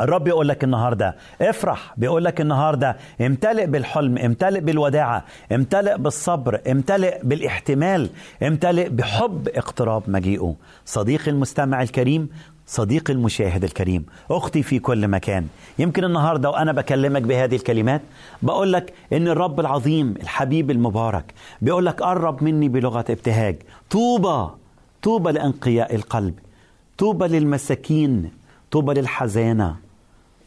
الرب 0.00 0.28
يقول 0.28 0.48
لك 0.48 0.64
النهارده 0.64 1.16
افرح 1.40 1.94
بيقول 1.96 2.24
لك 2.24 2.40
النهارده 2.40 2.96
امتلئ 3.20 3.66
بالحلم 3.66 4.18
امتلئ 4.18 4.60
بالوداعة 4.60 5.24
امتلئ 5.52 5.98
بالصبر 5.98 6.60
امتلئ 6.70 7.18
بالاحتمال 7.22 8.10
امتلئ 8.42 8.88
بحب 8.88 9.48
اقتراب 9.48 10.02
مجيئه. 10.08 10.54
صديقي 10.86 11.30
المستمع 11.30 11.82
الكريم 11.82 12.28
صديقي 12.66 13.12
المشاهد 13.12 13.64
الكريم 13.64 14.06
أختي 14.30 14.62
في 14.62 14.78
كل 14.78 15.08
مكان. 15.08 15.46
يمكن 15.78 16.04
النهارده 16.04 16.50
وأنا 16.50 16.72
بكلمك 16.72 17.22
بهذه 17.22 17.54
الكلمات 17.54 18.02
بقول 18.42 18.72
لك 18.72 18.92
إن 19.12 19.28
الرب 19.28 19.60
العظيم 19.60 20.14
الحبيب 20.22 20.70
المبارك 20.70 21.34
بيقول 21.62 21.86
لك 21.86 22.02
قرب 22.02 22.42
مني 22.42 22.68
بلغة 22.68 23.04
ابتهاج. 23.10 23.56
طوبى 23.90 24.50
طوبى 25.02 25.32
لأنقياء 25.32 25.94
القلب. 25.94 26.34
طوبى 26.98 27.26
للمساكين. 27.26 28.30
طوبى 28.74 28.94
للحزانه 28.94 29.76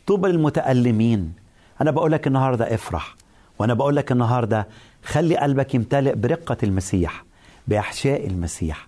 طوبى 0.07 0.27
للمتألمين 0.27 1.33
أنا 1.81 1.91
بقول 1.91 2.11
لك 2.11 2.27
النهاردة 2.27 2.73
افرح 2.75 3.15
وأنا 3.59 3.73
بقول 3.73 3.95
لك 3.95 4.11
النهاردة 4.11 4.67
خلي 5.03 5.37
قلبك 5.37 5.75
يمتلئ 5.75 6.15
برقة 6.15 6.57
المسيح 6.63 7.23
بإحشاء 7.67 8.27
المسيح 8.27 8.87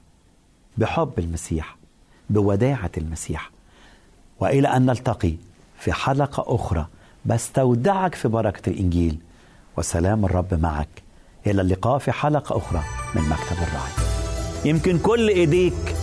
بحب 0.77 1.11
المسيح 1.17 1.77
بوداعة 2.29 2.91
المسيح. 2.97 3.51
وإلى 4.39 4.67
أن 4.67 4.85
نلتقي 4.85 5.33
في 5.79 5.93
حلقة 5.93 6.55
أخرى 6.55 6.87
بستودعك 7.25 8.15
في 8.15 8.27
بركة 8.27 8.69
الإنجيل. 8.69 9.17
وسلام 9.77 10.25
الرب 10.25 10.53
معك. 10.53 11.03
إلى 11.47 11.61
اللقاء 11.61 11.97
في 11.97 12.11
حلقة 12.11 12.57
أخرى 12.57 12.83
من 13.15 13.21
مكتب 13.21 13.57
الراعي 13.67 13.91
يمكن 14.65 14.97
كل 14.99 15.27
إيديك 15.29 15.95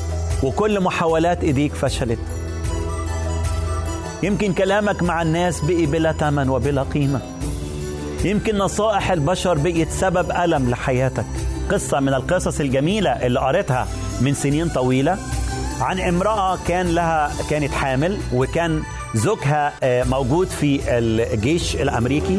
وكل 0.43 0.80
محاولات 0.80 1.45
إيديك 1.45 1.72
فشلت. 1.72 2.45
يمكن 4.27 4.53
كلامك 4.53 5.03
مع 5.03 5.22
الناس 5.22 5.61
بقي 5.61 5.87
بلا 5.87 6.12
ثمن 6.12 6.49
وبلا 6.49 6.83
قيمة. 6.83 7.20
يمكن 8.24 8.59
نصائح 8.59 9.11
البشر 9.11 9.59
بقيت 9.59 9.91
سبب 9.91 10.31
ألم 10.31 10.70
لحياتك. 10.70 11.24
قصة 11.70 12.01
من 12.01 12.14
القصص 12.14 12.61
الجميلة 12.61 13.11
اللي 13.11 13.41
قريتها 13.41 13.89
من 14.20 14.35
سنين 14.35 14.68
طويلة 14.68 15.18
عن 15.81 16.01
امرأة 16.01 16.59
كان 16.68 16.87
لها 16.87 17.31
كانت 17.51 17.72
حامل 17.72 18.18
وكان 18.35 18.83
زوجها 19.14 19.72
آه، 19.83 20.05
موجود 20.05 20.47
في 20.49 20.81
الجيش 20.99 21.77
الأمريكي. 21.77 22.39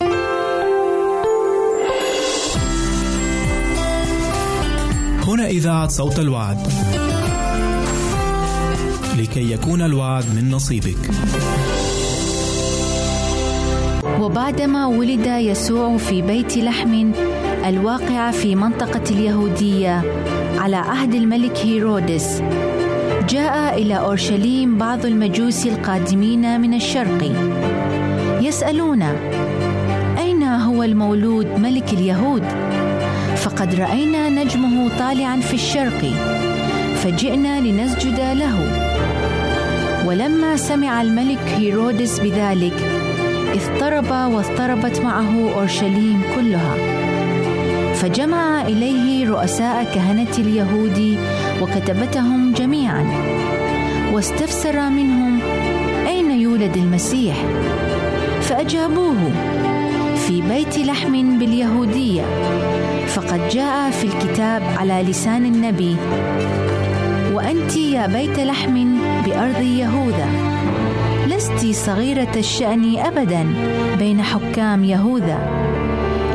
هنا 5.31 5.47
إذاعة 5.47 5.87
صوت 5.87 6.19
الوعد. 6.19 6.57
لكي 9.17 9.51
يكون 9.51 9.81
الوعد 9.81 10.23
من 10.35 10.51
نصيبك. 10.51 11.11
وبعدما 14.19 14.85
ولد 14.85 15.25
يسوع 15.25 15.97
في 15.97 16.21
بيت 16.21 16.57
لحم 16.57 17.11
الواقع 17.65 18.31
في 18.31 18.55
منطقة 18.55 19.03
اليهودية 19.11 20.03
على 20.57 20.75
عهد 20.75 21.13
الملك 21.13 21.57
هيرودس. 21.57 22.41
جاء 23.29 23.81
إلى 23.81 23.97
أورشليم 23.97 24.77
بعض 24.77 25.05
المجوس 25.05 25.65
القادمين 25.65 26.61
من 26.61 26.73
الشرق. 26.73 27.31
يسألون 28.41 29.01
أين 30.17 30.43
هو 30.43 30.83
المولود 30.83 31.47
ملك 31.59 31.93
اليهود؟ 31.93 32.70
فقد 33.41 33.75
رأينا 33.75 34.29
نجمه 34.29 34.89
طالعا 34.99 35.39
في 35.39 35.53
الشرق 35.53 36.13
فجئنا 36.95 37.59
لنسجد 37.59 38.19
له. 38.19 38.57
ولما 40.05 40.55
سمع 40.55 41.01
الملك 41.01 41.39
هيرودس 41.57 42.19
بذلك 42.19 42.73
اضطرب 43.53 44.11
واضطربت 44.33 45.01
معه 45.01 45.53
أورشليم 45.55 46.21
كلها. 46.35 46.75
فجمع 47.95 48.61
إليه 48.61 49.29
رؤساء 49.29 49.83
كهنة 49.83 50.37
اليهود 50.37 51.17
وكتبتهم 51.61 52.53
جميعا. 52.53 53.05
واستفسر 54.13 54.89
منهم 54.89 55.39
أين 56.07 56.31
يولد 56.31 56.77
المسيح؟ 56.77 57.35
فأجابوه 58.41 59.31
في 60.15 60.41
بيت 60.41 60.77
لحم 60.77 61.39
باليهودية. 61.39 62.25
فقد 63.15 63.49
جاء 63.49 63.91
في 63.91 64.03
الكتاب 64.03 64.61
على 64.77 65.03
لسان 65.03 65.45
النبي. 65.45 65.95
وأنت 67.33 67.77
يا 67.77 68.07
بيت 68.07 68.39
لحم 68.39 68.97
بأرض 69.25 69.61
يهوذا. 69.61 70.27
لست 71.27 71.65
صغيرة 71.85 72.35
الشأن 72.35 72.97
أبدا 72.97 73.45
بين 73.99 74.21
حكام 74.21 74.83
يهوذا. 74.83 75.39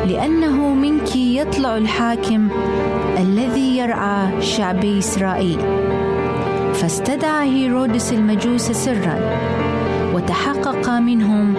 لأنه 0.06 0.74
منك 0.74 1.16
يطلع 1.16 1.76
الحاكم 1.76 2.48
الذي 3.18 3.76
يرعى 3.78 4.42
شعب 4.42 4.84
إسرائيل. 4.84 5.58
فاستدعى 6.74 7.48
هيرودس 7.48 8.12
المجوس 8.12 8.70
سرا 8.70 9.18
وتحقق 10.14 10.90
منهم 10.90 11.54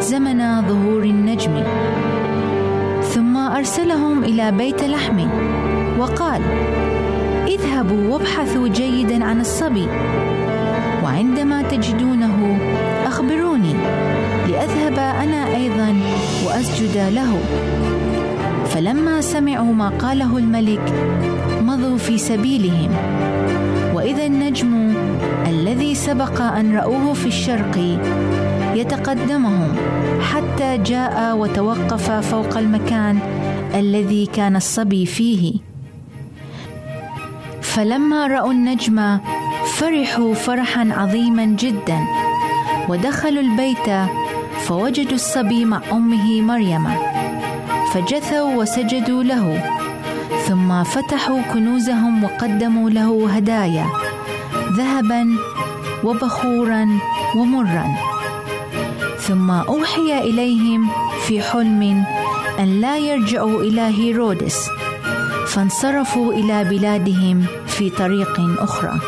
زمن 0.00 0.68
ظهور 0.68 1.02
النجم. 1.02 1.62
أرسلهم 3.52 4.24
إلى 4.24 4.52
بيت 4.52 4.84
لحم. 4.84 5.28
وقال 5.98 6.42
اذهبوا 7.48 8.12
وابحثوا 8.12 8.68
جيدا 8.68 9.24
عن 9.24 9.40
الصبي. 9.40 9.86
وعندما 11.04 11.62
تجدونه 11.62 12.58
أخبروني. 13.06 13.74
لأذهب 14.48 14.98
أنا 14.98 15.56
أيضا 15.56 15.96
وأسجد 16.46 16.96
له. 16.96 17.38
فلما 18.66 19.20
سمعوا 19.20 19.74
ما 19.74 19.88
قاله 19.88 20.38
الملك 20.38 20.92
مضوا 21.62 21.98
في 21.98 22.18
سبيلهم. 22.18 22.90
وإذا 23.94 24.26
النجم 24.26 24.94
الذي 25.46 25.94
سبق 25.94 26.42
أن 26.42 26.76
رأوه 26.76 27.12
في 27.12 27.26
الشرق 27.26 27.98
يتقدمهم 28.74 29.68
حتى 30.20 30.78
جاء 30.78 31.36
وتوقف 31.36 32.10
فوق 32.10 32.56
المكان 32.58 33.18
الذي 33.74 34.26
كان 34.26 34.56
الصبي 34.56 35.06
فيه. 35.06 35.54
فلما 37.62 38.26
رأوا 38.26 38.52
النجم 38.52 39.18
فرحوا 39.66 40.34
فرحا 40.34 40.88
عظيما 40.92 41.44
جدا 41.44 41.98
ودخلوا 42.88 43.42
البيت 43.42 43.88
فوجدوا 44.66 45.12
الصبي 45.12 45.64
مع 45.64 45.80
أمه 45.92 46.40
مريم. 46.40 46.88
فجثوا 47.92 48.54
وسجدوا 48.54 49.22
له 49.22 49.62
ثم 50.48 50.82
فتحوا 50.82 51.40
كنوزهم 51.52 52.24
وقدموا 52.24 52.90
له 52.90 53.30
هدايا 53.36 53.86
ذهبا 54.76 55.36
وبخورا 56.04 56.88
ومرا. 57.36 57.86
ثم 59.18 59.50
أوحي 59.50 60.18
إليهم 60.18 60.90
في 61.26 61.42
حلم 61.42 62.04
أن 62.62 62.80
لا 62.80 62.98
يرجعوا 62.98 63.62
إلى 63.62 63.80
هيرودس 63.80 64.68
فانصرفوا 65.46 66.32
إلى 66.32 66.64
بلادهم 66.64 67.46
في 67.66 67.90
طريق 67.90 68.40
أخرى. 68.58 69.00